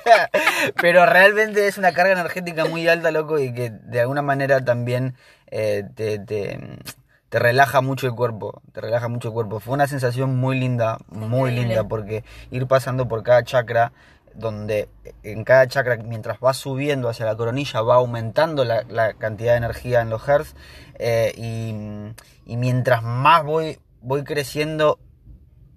Pero 0.81 1.05
realmente 1.05 1.67
es 1.67 1.77
una 1.77 1.93
carga 1.93 2.13
energética 2.13 2.65
muy 2.65 2.87
alta, 2.87 3.11
loco, 3.11 3.39
y 3.39 3.53
que 3.53 3.69
de 3.69 4.01
alguna 4.01 4.21
manera 4.21 4.63
también 4.63 5.15
eh, 5.47 5.83
te, 5.95 6.19
te, 6.19 6.59
te 7.33 7.39
relaja 7.39 7.81
mucho 7.81 8.05
el 8.05 8.13
cuerpo. 8.13 8.61
Te 8.73 8.81
relaja 8.81 9.07
mucho 9.07 9.29
el 9.29 9.33
cuerpo. 9.33 9.59
Fue 9.59 9.73
una 9.73 9.87
sensación 9.87 10.35
muy 10.37 10.59
linda, 10.59 10.99
muy 11.09 11.49
linda, 11.49 11.83
porque 11.83 12.23
ir 12.51 12.67
pasando 12.67 13.07
por 13.07 13.23
cada 13.23 13.43
chakra, 13.43 13.91
donde 14.35 14.89
en 15.23 15.43
cada 15.43 15.67
chakra, 15.67 15.97
mientras 15.97 16.39
vas 16.39 16.57
subiendo 16.57 17.09
hacia 17.09 17.25
la 17.25 17.35
coronilla, 17.35 17.81
va 17.81 17.95
aumentando 17.95 18.65
la, 18.65 18.83
la 18.83 19.13
cantidad 19.13 19.51
de 19.53 19.57
energía 19.57 20.01
en 20.01 20.09
los 20.09 20.27
hertz, 20.27 20.55
eh, 20.99 21.33
y, 21.37 22.51
y 22.51 22.57
mientras 22.57 23.03
más 23.03 23.43
voy, 23.43 23.79
voy 24.01 24.23
creciendo, 24.23 24.99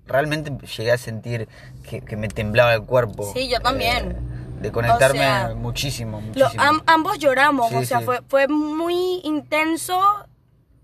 realmente 0.06 0.52
llegué 0.76 0.92
a 0.92 0.98
sentir 0.98 1.48
que, 1.88 2.00
que 2.00 2.16
me 2.16 2.28
temblaba 2.28 2.74
el 2.74 2.82
cuerpo. 2.84 3.30
Sí, 3.32 3.48
yo 3.48 3.60
también. 3.60 4.10
Eh, 4.12 4.16
de 4.62 4.72
conectarme 4.72 5.18
O 5.20 5.22
sea, 5.22 5.54
muchísimo, 5.54 6.20
Lo- 6.20 6.28
muchísimo. 6.28 6.62
am- 6.62 6.82
ambos 6.86 7.18
lloramos, 7.18 7.68
Sí, 7.68 7.74
o 7.76 7.82
sea, 7.84 7.98
sí. 7.98 8.04
fue, 8.06 8.20
fue 8.28 8.48
muy 8.48 9.20
intenso, 9.24 10.00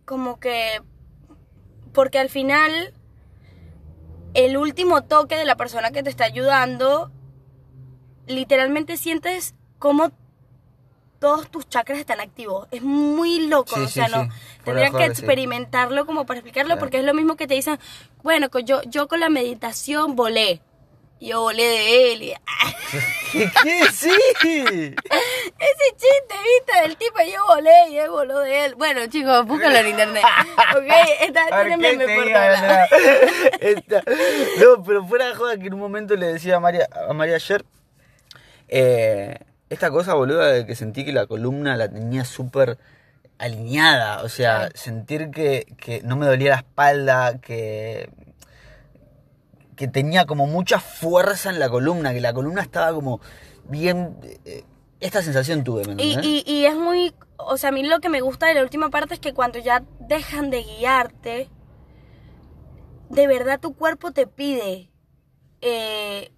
como 0.04 0.38
que, 0.38 0.82
porque 1.94 2.18
al 2.18 2.28
final, 2.28 2.92
el 4.34 4.56
último 4.56 5.02
toque 5.04 5.36
de 5.36 5.44
la 5.44 5.56
persona 5.56 5.90
que 5.90 6.02
te 6.02 6.10
está 6.10 6.24
ayudando, 6.24 7.10
literalmente 8.26 8.96
sientes 8.96 9.54
como 9.78 10.10
todos 11.18 11.48
tus 11.50 11.68
chakras 11.68 11.98
están 11.98 12.20
activos. 12.20 12.66
Es 12.72 12.82
muy 12.82 13.46
loco, 13.46 13.74
Sí, 13.76 13.80
o 13.82 13.86
sí, 13.86 13.92
sea, 13.94 14.08
no, 14.08 14.24
sí. 14.24 14.28
De 14.28 14.64
tendrían 14.64 14.92
que 14.92 15.04
sí. 15.04 15.10
experimentarlo 15.10 16.04
como 16.06 16.26
para 16.26 16.38
explicarlo, 16.40 16.70
Claro. 16.74 16.80
porque 16.80 16.98
es 16.98 17.04
lo 17.04 17.14
mismo 17.14 17.36
que 17.36 17.46
te 17.46 17.54
dicen, 17.54 17.78
bueno, 18.22 18.48
yo, 18.64 18.82
yo 18.86 19.06
con 19.08 19.20
la 19.20 19.28
meditación 19.28 20.16
volé. 20.16 20.60
Yo 21.20 21.40
volé 21.42 21.62
de 21.62 22.12
él 22.12 22.22
y 22.24 22.32
¿Qué? 23.62 23.84
Sí. 23.92 24.10
Ese 24.42 25.86
chiste, 25.92 26.34
viste, 26.42 26.82
del 26.82 26.96
tipo 26.96 27.16
yo 27.32 27.46
volé 27.46 27.90
y 27.90 27.96
él 27.98 28.10
voló 28.10 28.40
de 28.40 28.64
él. 28.64 28.74
Bueno, 28.74 29.06
chicos, 29.06 29.46
búscalo 29.46 29.76
en 29.76 29.88
internet. 29.88 30.24
Ok, 30.76 30.84
esta 31.20 31.46
tiene 31.46 31.70
¿qué 31.70 31.96
meme 31.96 32.14
por? 32.16 32.28
Esta- 33.60 34.02
No, 34.60 34.82
pero 34.82 35.04
fuera 35.06 35.26
de 35.28 35.34
joda 35.36 35.56
que 35.58 35.68
en 35.68 35.74
un 35.74 35.80
momento 35.80 36.16
le 36.16 36.26
decía 36.26 36.56
a 36.56 36.60
María, 36.60 36.88
a 37.08 37.12
María 37.12 37.36
ayer, 37.36 37.64
eh, 38.72 39.38
esta 39.68 39.90
cosa 39.90 40.14
boluda 40.14 40.48
de 40.48 40.64
que 40.66 40.74
sentí 40.74 41.04
que 41.04 41.12
la 41.12 41.26
columna 41.26 41.76
la 41.76 41.88
tenía 41.88 42.24
súper 42.24 42.78
alineada. 43.38 44.22
O 44.22 44.28
sea, 44.28 44.70
sentir 44.74 45.30
que, 45.30 45.66
que 45.76 46.02
no 46.02 46.16
me 46.16 46.26
dolía 46.26 46.50
la 46.50 46.56
espalda, 46.56 47.38
que, 47.38 48.08
que 49.76 49.88
tenía 49.88 50.24
como 50.24 50.46
mucha 50.46 50.80
fuerza 50.80 51.50
en 51.50 51.58
la 51.58 51.68
columna, 51.68 52.12
que 52.12 52.20
la 52.20 52.32
columna 52.32 52.62
estaba 52.62 52.92
como 52.92 53.20
bien... 53.68 54.16
eh, 54.44 54.64
esta 55.00 55.20
sensación 55.20 55.64
tuve, 55.64 55.84
¿me 55.84 56.00
Y, 56.00 56.44
y 56.46 56.64
es 56.64 56.76
muy, 56.76 57.12
o 57.36 57.56
sea, 57.56 57.70
a 57.70 57.72
mí 57.72 57.82
lo 57.82 57.98
que 57.98 58.08
me 58.08 58.20
gusta 58.20 58.46
de 58.46 58.54
la 58.54 58.62
última 58.62 58.88
parte 58.88 59.14
es 59.14 59.20
que 59.20 59.34
cuando 59.34 59.58
ya 59.58 59.82
dejan 59.98 60.50
de 60.50 60.62
guiarte, 60.62 61.50
de 63.08 63.26
verdad 63.26 63.58
tu 63.58 63.74
cuerpo 63.74 64.12
te 64.12 64.28
pide 64.28 64.90
eh, 65.60 66.30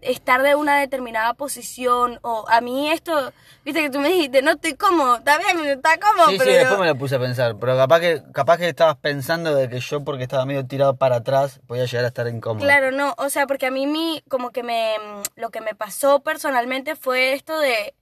estar 0.00 0.42
de 0.42 0.54
una 0.54 0.78
determinada 0.78 1.34
posición 1.34 2.18
o 2.22 2.44
a 2.48 2.60
mí 2.60 2.90
esto, 2.90 3.32
viste 3.64 3.82
que 3.82 3.90
tú 3.90 3.98
me 3.98 4.08
dijiste, 4.08 4.42
no 4.42 4.52
estoy 4.52 4.74
cómodo, 4.74 5.16
está 5.16 5.38
bien, 5.38 5.64
está 5.66 5.98
cómodo, 5.98 6.30
Sí, 6.30 6.38
pero 6.38 6.50
sí, 6.50 6.56
después 6.56 6.80
me 6.80 6.86
lo 6.86 6.96
puse 6.96 7.16
a 7.16 7.18
pensar, 7.18 7.56
pero 7.58 7.76
capaz 7.76 8.00
que, 8.00 8.22
capaz 8.32 8.58
que 8.58 8.68
estabas 8.68 8.96
pensando 8.96 9.54
de 9.54 9.68
que 9.68 9.80
yo 9.80 10.04
porque 10.04 10.24
estaba 10.24 10.46
medio 10.46 10.66
tirado 10.66 10.96
para 10.96 11.16
atrás 11.16 11.60
podía 11.66 11.84
llegar 11.84 12.04
a 12.04 12.08
estar 12.08 12.28
incómodo. 12.28 12.64
Claro, 12.64 12.92
no, 12.92 13.14
o 13.18 13.28
sea, 13.30 13.46
porque 13.46 13.66
a 13.66 13.70
mí 13.70 13.86
mi, 13.86 14.22
como 14.28 14.50
que 14.50 14.62
me, 14.62 14.96
lo 15.36 15.50
que 15.50 15.60
me 15.60 15.74
pasó 15.74 16.20
personalmente 16.20 16.96
fue 16.96 17.32
esto 17.32 17.58
de 17.58 17.94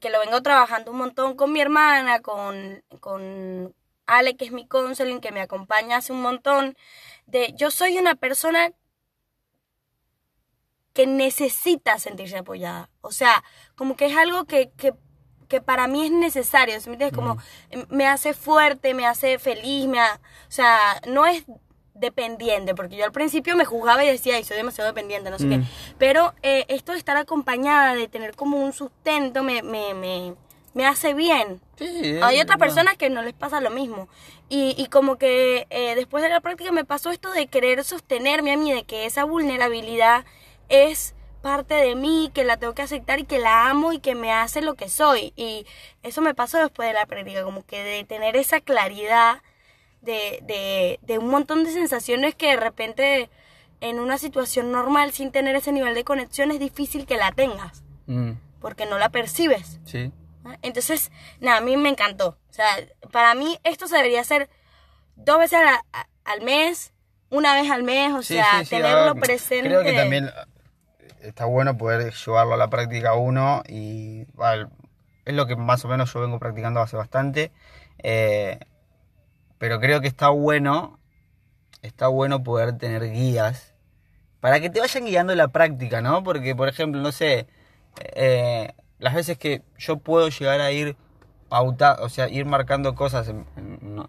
que 0.00 0.10
lo 0.10 0.20
vengo 0.20 0.42
trabajando 0.42 0.92
un 0.92 0.98
montón 0.98 1.36
con 1.36 1.52
mi 1.52 1.60
hermana, 1.60 2.20
con, 2.20 2.82
con 3.00 3.74
Ale, 4.06 4.36
que 4.36 4.44
es 4.44 4.52
mi 4.52 4.66
counseling, 4.66 5.20
que 5.20 5.32
me 5.32 5.40
acompaña 5.40 5.96
hace 5.96 6.12
un 6.12 6.22
montón, 6.22 6.76
de 7.26 7.52
yo 7.56 7.70
soy 7.70 7.98
una 7.98 8.14
persona 8.14 8.72
que 10.98 11.06
necesita 11.06 11.96
sentirse 12.00 12.38
apoyada. 12.38 12.90
O 13.02 13.12
sea, 13.12 13.44
como 13.76 13.94
que 13.94 14.06
es 14.06 14.16
algo 14.16 14.46
que, 14.46 14.72
que, 14.76 14.94
que 15.46 15.60
para 15.60 15.86
mí 15.86 16.04
es 16.06 16.10
necesario. 16.10 16.80
¿sí 16.80 16.88
me 16.90 16.94
entiendes? 16.94 17.16
Como 17.16 17.38
em, 17.70 17.86
me 17.88 18.04
hace 18.08 18.34
fuerte, 18.34 18.94
me 18.94 19.06
hace 19.06 19.38
feliz, 19.38 19.86
me 19.86 20.00
ha- 20.00 20.20
o 20.48 20.50
sea, 20.50 21.00
no 21.06 21.24
es 21.24 21.44
dependiente, 21.94 22.74
porque 22.74 22.96
yo 22.96 23.04
al 23.04 23.12
principio 23.12 23.54
me 23.54 23.64
juzgaba 23.64 24.04
y 24.04 24.08
decía, 24.08 24.34
ay, 24.34 24.42
soy 24.42 24.56
demasiado 24.56 24.88
dependiente, 24.90 25.30
no 25.30 25.38
sé 25.38 25.48
qué. 25.48 25.58
Mm. 25.58 25.68
Pero 25.98 26.34
eh, 26.42 26.64
esto 26.66 26.90
de 26.90 26.98
estar 26.98 27.16
acompañada, 27.16 27.94
de 27.94 28.08
tener 28.08 28.34
como 28.34 28.56
un 28.60 28.72
sustento, 28.72 29.44
me, 29.44 29.62
me, 29.62 29.94
me, 29.94 30.34
me 30.74 30.84
hace 30.84 31.14
bien. 31.14 31.60
Sí, 31.76 32.18
Hay 32.24 32.40
otras 32.40 32.58
personas 32.58 32.96
que 32.96 33.08
no 33.08 33.22
les 33.22 33.34
pasa 33.34 33.60
lo 33.60 33.70
mismo. 33.70 34.08
Y, 34.48 34.74
y 34.76 34.86
como 34.86 35.16
que 35.16 35.68
eh, 35.70 35.94
después 35.94 36.24
de 36.24 36.28
la 36.28 36.40
práctica 36.40 36.72
me 36.72 36.84
pasó 36.84 37.10
esto 37.12 37.30
de 37.30 37.46
querer 37.46 37.84
sostenerme 37.84 38.52
a 38.52 38.56
mí, 38.56 38.72
de 38.72 38.82
que 38.82 39.06
esa 39.06 39.22
vulnerabilidad 39.22 40.24
es 40.68 41.14
parte 41.42 41.74
de 41.74 41.94
mí, 41.94 42.30
que 42.34 42.44
la 42.44 42.56
tengo 42.56 42.74
que 42.74 42.82
aceptar 42.82 43.20
y 43.20 43.24
que 43.24 43.38
la 43.38 43.68
amo 43.70 43.92
y 43.92 44.00
que 44.00 44.14
me 44.14 44.32
hace 44.32 44.60
lo 44.60 44.74
que 44.74 44.88
soy. 44.88 45.32
Y 45.36 45.66
eso 46.02 46.20
me 46.20 46.34
pasó 46.34 46.58
después 46.58 46.88
de 46.88 46.94
la 46.94 47.06
práctica, 47.06 47.42
como 47.44 47.64
que 47.64 47.82
de 47.82 48.04
tener 48.04 48.36
esa 48.36 48.60
claridad 48.60 49.40
de, 50.00 50.40
de, 50.42 50.98
de 51.02 51.18
un 51.18 51.28
montón 51.28 51.64
de 51.64 51.72
sensaciones 51.72 52.34
que 52.34 52.48
de 52.48 52.56
repente 52.56 53.30
en 53.80 54.00
una 54.00 54.18
situación 54.18 54.72
normal, 54.72 55.12
sin 55.12 55.30
tener 55.30 55.54
ese 55.54 55.70
nivel 55.72 55.94
de 55.94 56.02
conexión, 56.04 56.50
es 56.50 56.58
difícil 56.58 57.06
que 57.06 57.16
la 57.16 57.30
tengas, 57.32 57.82
Mm, 58.06 58.32
porque 58.60 58.86
no 58.86 58.98
la 58.98 59.08
percibes. 59.10 59.78
sí. 59.84 60.10
¿no? 60.42 60.56
Entonces, 60.62 61.12
nada, 61.40 61.58
a 61.58 61.60
mí 61.60 61.76
me 61.76 61.88
encantó. 61.88 62.36
O 62.50 62.52
sea, 62.52 62.66
para 63.12 63.34
mí 63.34 63.58
esto 63.64 63.86
se 63.86 63.96
debería 63.96 64.20
hacer 64.20 64.48
dos 65.14 65.38
veces 65.38 65.58
a 65.60 65.62
la- 65.62 65.84
a- 65.92 66.08
al 66.24 66.40
mes, 66.42 66.92
una 67.30 67.54
vez 67.54 67.70
al 67.70 67.82
mes, 67.84 68.12
o 68.14 68.22
Sí, 68.22 68.34
sea, 68.34 68.60
sí, 68.60 68.64
sí, 68.64 68.70
tenerlo 68.70 69.14
presente. 69.14 69.68
Creo 69.68 69.82
que 69.82 69.92
también 69.92 70.30
está 71.22 71.44
bueno 71.46 71.76
poder 71.76 72.12
llevarlo 72.12 72.54
a 72.54 72.56
la 72.56 72.70
práctica 72.70 73.14
uno 73.14 73.62
y 73.68 74.26
es 75.24 75.34
lo 75.34 75.46
que 75.46 75.56
más 75.56 75.84
o 75.84 75.88
menos 75.88 76.12
yo 76.12 76.20
vengo 76.20 76.38
practicando 76.38 76.80
hace 76.80 76.96
bastante. 76.96 77.52
eh, 77.98 78.58
pero 79.58 79.80
creo 79.80 80.00
que 80.00 80.08
está 80.08 80.28
bueno, 80.28 80.98
está 81.82 82.08
bueno 82.08 82.42
poder 82.42 82.78
tener 82.78 83.10
guías 83.10 83.74
para 84.40 84.60
que 84.60 84.70
te 84.70 84.80
vayan 84.80 85.04
guiando 85.04 85.34
la 85.34 85.48
práctica, 85.48 86.00
¿no? 86.00 86.22
Porque, 86.22 86.54
por 86.54 86.68
ejemplo, 86.68 87.00
no 87.00 87.12
sé, 87.12 87.48
eh, 88.14 88.72
las 88.98 89.14
veces 89.14 89.38
que 89.38 89.62
yo 89.78 89.98
puedo 89.98 90.28
llegar 90.28 90.60
a 90.60 90.70
ir 90.70 90.96
pauta, 91.48 91.96
o 92.00 92.08
sea, 92.08 92.28
ir 92.28 92.44
marcando 92.46 92.94
cosas 92.94 93.32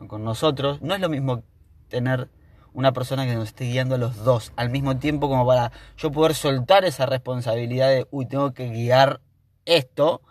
con 0.08 0.24
nosotros, 0.24 0.82
no 0.82 0.94
es 0.94 1.02
lo 1.02 1.10
mismo 1.10 1.44
tener 1.90 2.30
una 2.74 2.92
persona 2.94 3.26
que 3.26 3.34
nos 3.36 3.50
esté 3.50 3.66
guiando 3.66 3.96
a 3.96 3.98
los 3.98 4.24
dos 4.24 4.52
al 4.56 4.70
mismo 4.70 4.98
tiempo 4.98 5.28
como 5.28 5.46
para 5.46 5.72
yo 5.98 6.12
poder 6.12 6.36
soltar 6.36 6.86
esa 6.86 7.06
responsabilidad 7.06 7.90
de, 7.90 8.08
uy, 8.12 8.26
tengo 8.26 8.54
que 8.54 8.70
guiar 8.70 9.22
esto 9.66 10.22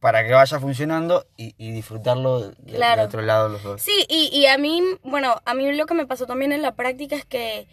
para 0.00 0.24
que 0.26 0.32
vaya 0.32 0.60
funcionando 0.60 1.26
y, 1.36 1.54
y 1.58 1.72
disfrutarlo 1.72 2.50
de, 2.50 2.72
Claro. 2.74 3.02
de 3.02 3.06
otro 3.08 3.22
lado 3.22 3.48
los 3.48 3.62
dos. 3.62 3.82
Sí, 3.82 4.04
y, 4.08 4.28
y 4.32 4.46
a 4.46 4.58
mí, 4.58 4.82
bueno, 5.02 5.36
a 5.44 5.54
mí 5.54 5.72
lo 5.72 5.86
que 5.86 5.94
me 5.94 6.06
pasó 6.06 6.26
también 6.26 6.52
en 6.52 6.62
la 6.62 6.72
práctica 6.74 7.16
es 7.16 7.24
que 7.24 7.66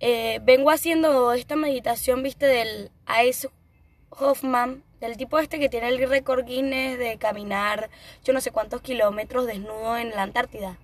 eh, 0.00 0.40
vengo 0.42 0.70
haciendo 0.70 1.32
esta 1.32 1.56
meditación, 1.56 2.22
viste, 2.22 2.46
del 2.46 2.90
Ice 3.26 3.48
Hoffman, 4.10 4.82
del 5.00 5.16
tipo 5.16 5.38
este 5.38 5.58
que 5.58 5.68
tiene 5.68 5.88
el 5.88 6.08
récord 6.08 6.44
Guinness 6.44 6.98
de 6.98 7.18
caminar 7.18 7.88
yo 8.24 8.32
no 8.32 8.40
sé 8.40 8.50
cuántos 8.50 8.80
kilómetros 8.82 9.46
desnudo 9.46 9.96
en 9.96 10.10
la 10.10 10.22
Antártida. 10.22 10.76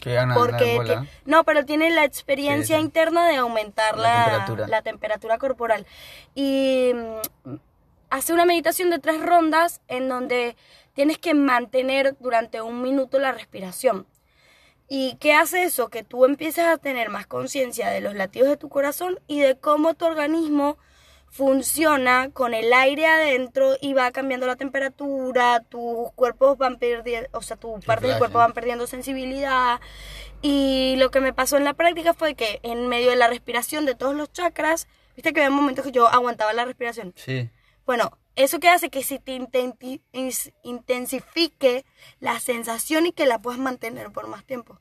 Que 0.00 0.14
gana 0.14 0.34
Porque 0.34 0.76
bola. 0.76 1.02
ti- 1.02 1.08
no, 1.26 1.44
pero 1.44 1.64
tiene 1.64 1.90
la 1.90 2.04
experiencia 2.04 2.76
Sí, 2.76 2.80
sí. 2.82 2.86
interna 2.86 3.28
de 3.28 3.36
aumentar 3.36 3.96
La 3.98 4.02
la, 4.02 4.24
temperatura. 4.24 4.66
la 4.68 4.82
temperatura 4.82 5.38
corporal. 5.38 5.86
Y 6.34 6.92
mm, 7.44 7.54
hace 8.10 8.32
una 8.32 8.44
meditación 8.46 8.90
de 8.90 8.98
tres 8.98 9.20
rondas 9.20 9.80
en 9.88 10.08
donde 10.08 10.56
tienes 10.94 11.18
que 11.18 11.34
mantener 11.34 12.16
durante 12.18 12.60
un 12.62 12.82
minuto 12.82 13.18
la 13.18 13.32
respiración. 13.32 14.06
¿Y 14.88 15.16
qué 15.20 15.34
hace 15.34 15.62
eso? 15.62 15.88
Que 15.88 16.02
tú 16.02 16.24
empiezas 16.24 16.66
a 16.66 16.76
tener 16.78 17.10
más 17.10 17.26
conciencia 17.26 17.90
de 17.90 18.00
los 18.00 18.14
latidos 18.14 18.48
de 18.48 18.56
tu 18.56 18.68
corazón 18.68 19.20
y 19.28 19.38
de 19.40 19.56
cómo 19.56 19.94
tu 19.94 20.04
organismo 20.06 20.78
funciona 21.30 22.30
con 22.32 22.54
el 22.54 22.72
aire 22.72 23.06
adentro 23.06 23.76
y 23.80 23.94
va 23.94 24.10
cambiando 24.10 24.46
la 24.46 24.56
temperatura, 24.56 25.60
tus 25.60 26.12
cuerpos 26.14 26.58
van 26.58 26.78
perdiendo, 26.78 27.28
o 27.32 27.40
sea, 27.40 27.56
tu 27.56 27.78
parte 27.80 28.08
del 28.08 28.18
cuerpo 28.18 28.38
van 28.38 28.52
perdiendo 28.52 28.86
sensibilidad. 28.86 29.80
Y 30.42 30.96
lo 30.98 31.10
que 31.10 31.20
me 31.20 31.32
pasó 31.32 31.56
en 31.56 31.64
la 31.64 31.74
práctica 31.74 32.14
fue 32.14 32.34
que 32.34 32.58
en 32.62 32.88
medio 32.88 33.10
de 33.10 33.16
la 33.16 33.28
respiración 33.28 33.86
de 33.86 33.94
todos 33.94 34.14
los 34.14 34.32
chakras, 34.32 34.88
viste 35.14 35.32
que 35.32 35.40
había 35.40 35.54
momentos 35.54 35.84
que 35.84 35.92
yo 35.92 36.08
aguantaba 36.08 36.52
la 36.52 36.64
respiración. 36.64 37.12
Sí. 37.16 37.48
Bueno, 37.86 38.18
eso 38.34 38.58
que 38.58 38.68
hace 38.68 38.90
que 38.90 39.04
se 39.04 39.18
te 39.18 39.40
intensifique 40.62 41.84
la 42.18 42.40
sensación 42.40 43.06
y 43.06 43.12
que 43.12 43.26
la 43.26 43.38
puedas 43.38 43.60
mantener 43.60 44.10
por 44.10 44.26
más 44.26 44.44
tiempo. 44.44 44.80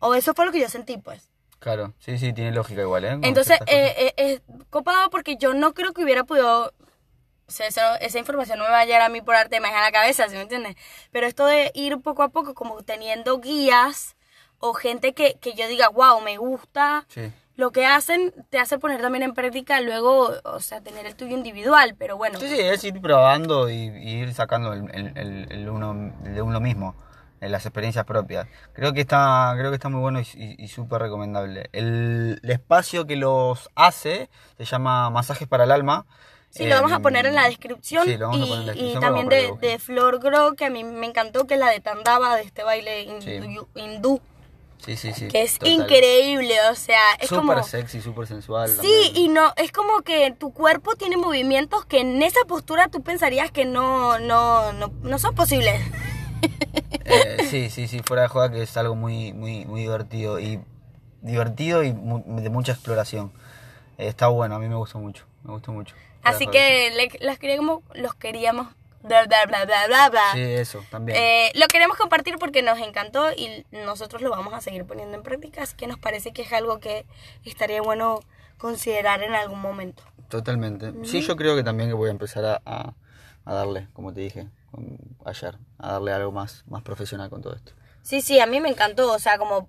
O 0.00 0.14
eso 0.14 0.34
fue 0.34 0.46
lo 0.46 0.52
que 0.52 0.60
yo 0.60 0.68
sentí, 0.68 0.98
pues. 0.98 1.31
Claro, 1.62 1.94
sí, 2.00 2.18
sí, 2.18 2.32
tiene 2.32 2.50
lógica 2.50 2.80
igual, 2.82 3.04
¿eh? 3.04 3.18
Entonces, 3.22 3.56
eh, 3.68 3.94
eh, 3.96 4.14
es 4.16 4.42
copado 4.68 5.10
porque 5.10 5.36
yo 5.36 5.54
no 5.54 5.74
creo 5.74 5.92
que 5.92 6.02
hubiera 6.02 6.24
podido... 6.24 6.72
O 7.46 7.50
sea, 7.52 7.68
esa, 7.68 7.94
esa 7.98 8.18
información 8.18 8.58
no 8.58 8.64
me 8.64 8.70
va 8.70 8.80
a 8.80 8.84
llegar 8.84 9.02
a 9.02 9.08
mí 9.08 9.20
por 9.20 9.36
arte 9.36 9.54
de 9.56 9.60
magia 9.60 9.78
a 9.78 9.82
la 9.82 9.92
cabeza, 9.92 10.28
¿sí 10.28 10.34
me 10.34 10.40
entiendes? 10.42 10.74
Pero 11.12 11.26
esto 11.28 11.46
de 11.46 11.70
ir 11.74 12.00
poco 12.00 12.24
a 12.24 12.30
poco, 12.30 12.54
como 12.54 12.82
teniendo 12.82 13.38
guías 13.38 14.16
o 14.58 14.72
gente 14.74 15.12
que, 15.12 15.34
que 15.40 15.52
yo 15.52 15.68
diga, 15.68 15.88
wow, 15.88 16.20
me 16.20 16.36
gusta, 16.36 17.04
Sí. 17.08 17.30
lo 17.54 17.70
que 17.70 17.86
hacen 17.86 18.34
te 18.50 18.58
hace 18.58 18.78
poner 18.78 19.00
también 19.00 19.22
en 19.22 19.34
práctica 19.34 19.80
luego, 19.80 20.32
o 20.44 20.60
sea, 20.60 20.80
tener 20.80 21.06
el 21.06 21.14
tuyo 21.14 21.36
individual, 21.36 21.94
pero 21.96 22.16
bueno. 22.16 22.40
Sí, 22.40 22.48
sí, 22.48 22.58
es 22.58 22.82
ir 22.84 23.00
probando 23.00 23.70
y, 23.70 23.74
y 23.74 24.10
ir 24.22 24.34
sacando 24.34 24.72
el, 24.72 24.90
el- 24.94 25.16
el- 25.18 25.46
el 25.52 25.68
uno, 25.68 26.12
el 26.24 26.34
de 26.34 26.42
uno 26.42 26.58
mismo, 26.58 26.96
eh, 27.42 27.48
las 27.50 27.66
experiencias 27.66 28.06
propias. 28.06 28.46
Creo 28.72 28.94
que 28.94 29.02
está, 29.02 29.52
creo 29.58 29.70
que 29.70 29.74
está 29.74 29.90
muy 29.90 30.00
bueno 30.00 30.20
y, 30.20 30.26
y- 30.34 30.56
y 30.64 30.68
súper 30.68 31.02
recomendable. 31.02 31.68
El, 31.72 32.40
el 32.42 32.50
espacio 32.50 33.06
que 33.06 33.16
los 33.16 33.68
hace 33.74 34.30
se 34.56 34.64
llama 34.64 35.10
Masajes 35.10 35.46
para 35.48 35.64
el 35.64 35.70
Alma. 35.72 36.06
Sí, 36.48 36.66
lo 36.66 36.74
vamos 36.76 36.92
a 36.92 36.96
Em, 36.96 37.02
poner 37.02 37.26
en 37.26 37.34
la 37.34 37.44
descripción. 37.48 38.04
sí, 38.04 38.16
lo 38.16 38.28
vamos 38.28 38.42
a 38.42 38.44
y, 38.44 38.48
poner 38.48 38.60
en 38.60 38.66
la 38.66 38.72
y 38.72 38.76
descripción 38.76 39.00
también 39.02 39.26
para 39.28 39.40
que 39.60 39.66
de, 39.66 39.72
de 39.72 39.78
Flor 39.78 40.18
Gro, 40.20 40.54
que 40.54 40.64
a 40.66 40.70
mí 40.70 40.84
me 40.84 41.06
encantó, 41.06 41.46
que 41.46 41.54
es 41.54 41.60
la 41.60 41.70
de 41.70 41.80
Tandava, 41.80 42.36
de 42.36 42.42
este 42.42 42.62
baile 42.62 43.02
hindú, 43.02 43.68
hindú, 43.74 44.20
Sí, 44.76 44.96
sí, 44.96 45.12
sí. 45.14 45.28
que 45.28 45.42
es 45.42 45.58
total. 45.58 45.72
increíble, 45.74 46.54
o 46.70 46.74
sea, 46.74 46.98
es 47.20 47.28
Súper 47.28 47.40
como... 47.56 47.62
sexy, 47.62 48.00
súper 48.00 48.26
sensual. 48.26 48.68
Sí, 48.68 48.76
también. 48.76 49.16
y 49.16 49.28
no, 49.28 49.52
es 49.56 49.70
como 49.70 50.02
que 50.02 50.32
tu 50.32 50.52
cuerpo 50.52 50.96
tiene 50.96 51.16
movimientos 51.16 51.84
que 51.86 52.00
en 52.00 52.20
esa 52.22 52.40
postura 52.48 52.88
tú 52.88 53.00
pensarías 53.02 53.50
que 53.52 53.64
no, 53.64 54.18
no, 54.18 54.72
no, 54.72 54.92
no 55.02 55.18
son 55.20 55.34
posibles. 55.36 55.80
Eh, 57.04 57.38
sí, 57.42 57.68
sí, 57.70 57.88
sí, 57.88 58.00
fuera 58.00 58.22
de 58.22 58.28
joda 58.28 58.50
que 58.50 58.62
es 58.62 58.76
algo 58.76 58.94
muy, 58.94 59.32
muy, 59.32 59.64
muy 59.66 59.80
divertido 59.82 60.38
y 60.38 60.60
divertido 61.20 61.82
y 61.82 61.92
mu- 61.92 62.22
de 62.40 62.48
mucha 62.50 62.72
exploración. 62.72 63.32
Eh, 63.98 64.06
está 64.08 64.28
bueno, 64.28 64.54
a 64.54 64.58
mí 64.58 64.68
me 64.68 64.76
gustó 64.76 64.98
mucho, 64.98 65.26
me 65.42 65.52
gustó 65.52 65.72
mucho. 65.72 65.94
Así 66.22 66.46
que 66.46 66.90
le- 66.90 67.24
las 67.26 67.38
queríamos, 67.38 67.80
los 67.94 68.14
queríamos, 68.14 68.68
bla, 69.02 69.26
bla, 69.26 69.46
bla, 69.46 69.64
bla, 69.86 70.08
bla. 70.10 70.22
Sí, 70.32 70.40
eso, 70.40 70.84
también. 70.90 71.18
Eh, 71.18 71.50
lo 71.54 71.66
queremos 71.66 71.96
compartir 71.96 72.36
porque 72.38 72.62
nos 72.62 72.78
encantó 72.78 73.32
y 73.32 73.66
nosotros 73.72 74.22
lo 74.22 74.30
vamos 74.30 74.54
a 74.54 74.60
seguir 74.60 74.84
poniendo 74.84 75.16
en 75.16 75.22
práctica, 75.24 75.62
así 75.64 75.74
que 75.76 75.88
nos 75.88 75.98
parece 75.98 76.32
que 76.32 76.42
es 76.42 76.52
algo 76.52 76.78
que 76.78 77.04
estaría 77.44 77.82
bueno 77.82 78.20
considerar 78.58 79.22
en 79.24 79.34
algún 79.34 79.60
momento. 79.60 80.04
Totalmente. 80.28 80.92
Sí, 81.04 81.20
yo 81.20 81.34
creo 81.36 81.56
que 81.56 81.64
también 81.64 81.88
que 81.90 81.94
voy 81.94 82.08
a 82.08 82.12
empezar 82.12 82.44
a, 82.44 82.62
a- 82.64 82.94
a 83.44 83.52
darle, 83.54 83.88
como 83.92 84.12
te 84.14 84.20
dije, 84.20 84.46
ayer, 85.24 85.58
a 85.78 85.92
darle 85.92 86.12
algo 86.12 86.32
más, 86.32 86.64
más 86.66 86.82
profesional 86.82 87.30
con 87.30 87.42
todo 87.42 87.54
esto. 87.54 87.72
Sí, 88.02 88.20
sí, 88.20 88.40
a 88.40 88.46
mí 88.46 88.60
me 88.60 88.68
encantó, 88.68 89.12
o 89.12 89.18
sea, 89.18 89.38
como 89.38 89.68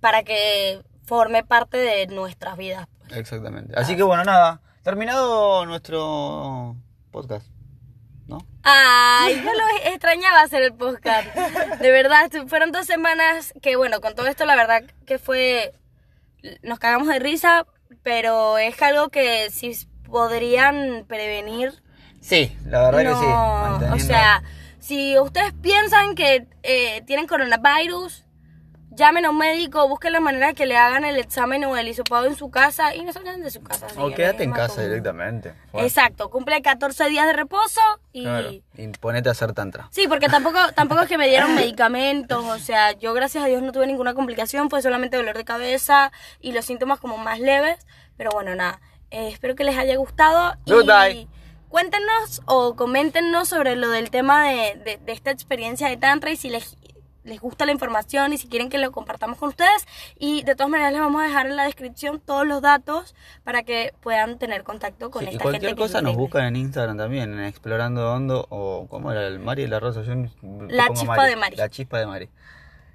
para 0.00 0.22
que 0.22 0.82
forme 1.04 1.44
parte 1.44 1.76
de 1.76 2.06
nuestras 2.06 2.56
vidas. 2.56 2.86
pues. 2.98 3.18
Exactamente. 3.18 3.74
Así 3.76 3.96
que 3.96 4.02
bueno, 4.02 4.24
nada, 4.24 4.60
terminado 4.82 5.66
nuestro 5.66 6.76
podcast, 7.10 7.48
¿no? 8.26 8.38
Ay, 8.62 9.36
yo 9.36 9.50
lo 9.52 9.64
extrañaba 9.90 10.42
hacer 10.42 10.62
el 10.62 10.72
podcast. 10.72 11.34
De 11.80 11.90
verdad, 11.90 12.30
fueron 12.46 12.72
dos 12.72 12.86
semanas 12.86 13.52
que, 13.60 13.76
bueno, 13.76 14.00
con 14.00 14.14
todo 14.14 14.26
esto 14.26 14.46
la 14.46 14.56
verdad 14.56 14.82
que 15.06 15.18
fue, 15.18 15.74
nos 16.62 16.78
cagamos 16.78 17.08
de 17.08 17.18
risa, 17.18 17.66
pero 18.02 18.58
es 18.58 18.80
algo 18.82 19.08
que 19.08 19.50
si 19.50 19.72
podrían 20.08 21.04
prevenir, 21.06 21.82
Sí, 22.20 22.56
la 22.66 22.82
verdad 22.90 23.00
que 23.00 23.08
sí. 23.18 23.26
no, 23.26 23.60
manteniendo- 23.62 23.96
o 23.96 24.06
sea, 24.06 24.42
si 24.78 25.18
ustedes 25.18 25.52
piensan 25.54 26.14
que 26.14 26.46
eh, 26.62 27.02
tienen 27.06 27.26
coronavirus, 27.26 28.24
llamen 28.92 29.24
a 29.24 29.30
un 29.30 29.38
médico, 29.38 29.88
busquen 29.88 30.12
la 30.12 30.20
manera 30.20 30.52
que 30.52 30.66
le 30.66 30.76
hagan 30.76 31.04
el 31.04 31.16
examen 31.16 31.64
o 31.64 31.76
el 31.76 31.88
hisopado 31.88 32.26
en 32.26 32.34
su 32.36 32.50
casa 32.50 32.94
y 32.94 33.02
no 33.04 33.12
salgan 33.12 33.40
de 33.40 33.50
su 33.50 33.62
casa. 33.62 33.86
o 33.86 33.90
señores, 33.90 34.16
quédate 34.16 34.42
en 34.42 34.52
casa 34.52 34.74
común. 34.74 34.88
directamente. 34.88 35.54
Exacto, 35.74 36.28
cumple 36.28 36.60
14 36.60 37.08
días 37.08 37.26
de 37.26 37.32
reposo 37.32 37.80
y... 38.12 38.24
claro, 38.24 38.50
y 38.50 38.88
ponete 39.00 39.28
a 39.28 39.32
hacer 39.32 39.52
tantra. 39.54 39.88
Sí, 39.90 40.06
porque 40.08 40.28
tampoco, 40.28 40.58
tampoco 40.74 41.02
es 41.02 41.08
que 41.08 41.16
me 41.18 41.28
dieron 41.28 41.54
medicamentos, 41.54 42.44
o 42.44 42.58
sea, 42.58 42.92
yo 42.92 43.14
gracias 43.14 43.44
a 43.44 43.46
Dios 43.46 43.62
no 43.62 43.72
tuve 43.72 43.86
ninguna 43.86 44.12
complicación, 44.14 44.68
fue 44.70 44.82
solamente 44.82 45.16
dolor 45.16 45.36
de 45.36 45.44
cabeza 45.44 46.12
y 46.40 46.52
los 46.52 46.64
síntomas 46.66 46.98
como 47.00 47.16
más 47.16 47.38
leves, 47.40 47.86
pero 48.16 48.30
bueno, 48.32 48.54
nada, 48.54 48.80
eh, 49.10 49.28
espero 49.28 49.54
que 49.54 49.64
les 49.64 49.78
haya 49.78 49.96
gustado 49.96 50.54
y 50.66 50.72
Goodbye. 50.72 51.28
Cuéntenos 51.70 52.42
o 52.46 52.76
coméntenos 52.76 53.48
sobre 53.48 53.76
lo 53.76 53.88
del 53.88 54.10
tema 54.10 54.46
de, 54.48 54.74
de- 54.84 54.98
de 54.98 55.12
esta 55.12 55.30
experiencia 55.30 55.88
de 55.88 55.96
Tantra 55.96 56.30
y 56.30 56.36
si 56.36 56.50
les, 56.50 56.76
les 57.24 57.40
gusta 57.40 57.64
la 57.64 57.72
información 57.72 58.32
y 58.32 58.38
si 58.38 58.48
quieren 58.48 58.68
que 58.70 58.78
lo 58.78 58.90
compartamos 58.92 59.38
con 59.38 59.50
ustedes 59.50 59.86
y 60.18 60.42
de 60.42 60.54
todas 60.56 60.68
maneras 60.70 60.92
les 60.92 61.00
vamos 61.00 61.22
a 61.22 61.26
dejar 61.26 61.46
en 61.46 61.56
la 61.56 61.64
descripción 61.64 62.18
todos 62.20 62.46
los 62.46 62.60
datos 62.60 63.14
para 63.44 63.62
que 63.62 63.94
puedan 64.00 64.38
tener 64.38 64.64
contacto 64.64 65.10
con 65.10 65.20
Sí, 65.22 65.26
y 65.30 65.32
esta 65.32 65.42
cualquier 65.42 65.62
gente 65.70 65.76
que 65.76 65.84
es 65.84 65.90
cosa 65.92 66.02
nos 66.02 66.16
buscan 66.16 66.44
en 66.46 66.56
Instagram 66.56 66.96
también, 66.98 67.32
en 67.32 67.44
Explorando 67.44 68.12
Hondo 68.12 68.46
o 68.50 68.86
¿cómo 68.88 69.12
era? 69.12 69.26
El 69.26 69.38
Mari 69.38 69.62
y 69.62 69.66
la 69.68 69.80
Rosa. 69.80 70.02
Yo 70.02 70.14
La 70.68 70.88
chispa 70.92 71.24
de 71.26 71.36
Mari. 71.36 71.56
La 71.56 71.68
chispa 71.68 71.98
de 71.98 72.06
Mari. 72.06 72.28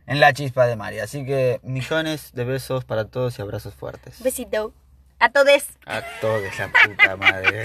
En 0.08 0.20
la 0.20 0.34
chispa 0.34 0.68
de 0.68 0.76
Mari. 0.76 1.00
Así 1.00 1.26
que 1.26 1.60
millones 1.64 2.32
de 2.34 2.44
besos 2.44 2.84
para 2.86 3.06
todos 3.06 3.40
y 3.40 3.42
abrazos 3.42 3.74
fuertes. 3.74 4.22
Besito. 4.22 4.74
A 5.18 5.30
todos. 5.30 5.64
A 5.86 6.02
todos, 6.20 6.42
la 6.60 6.68
puta 6.68 7.16
madre. 7.16 7.64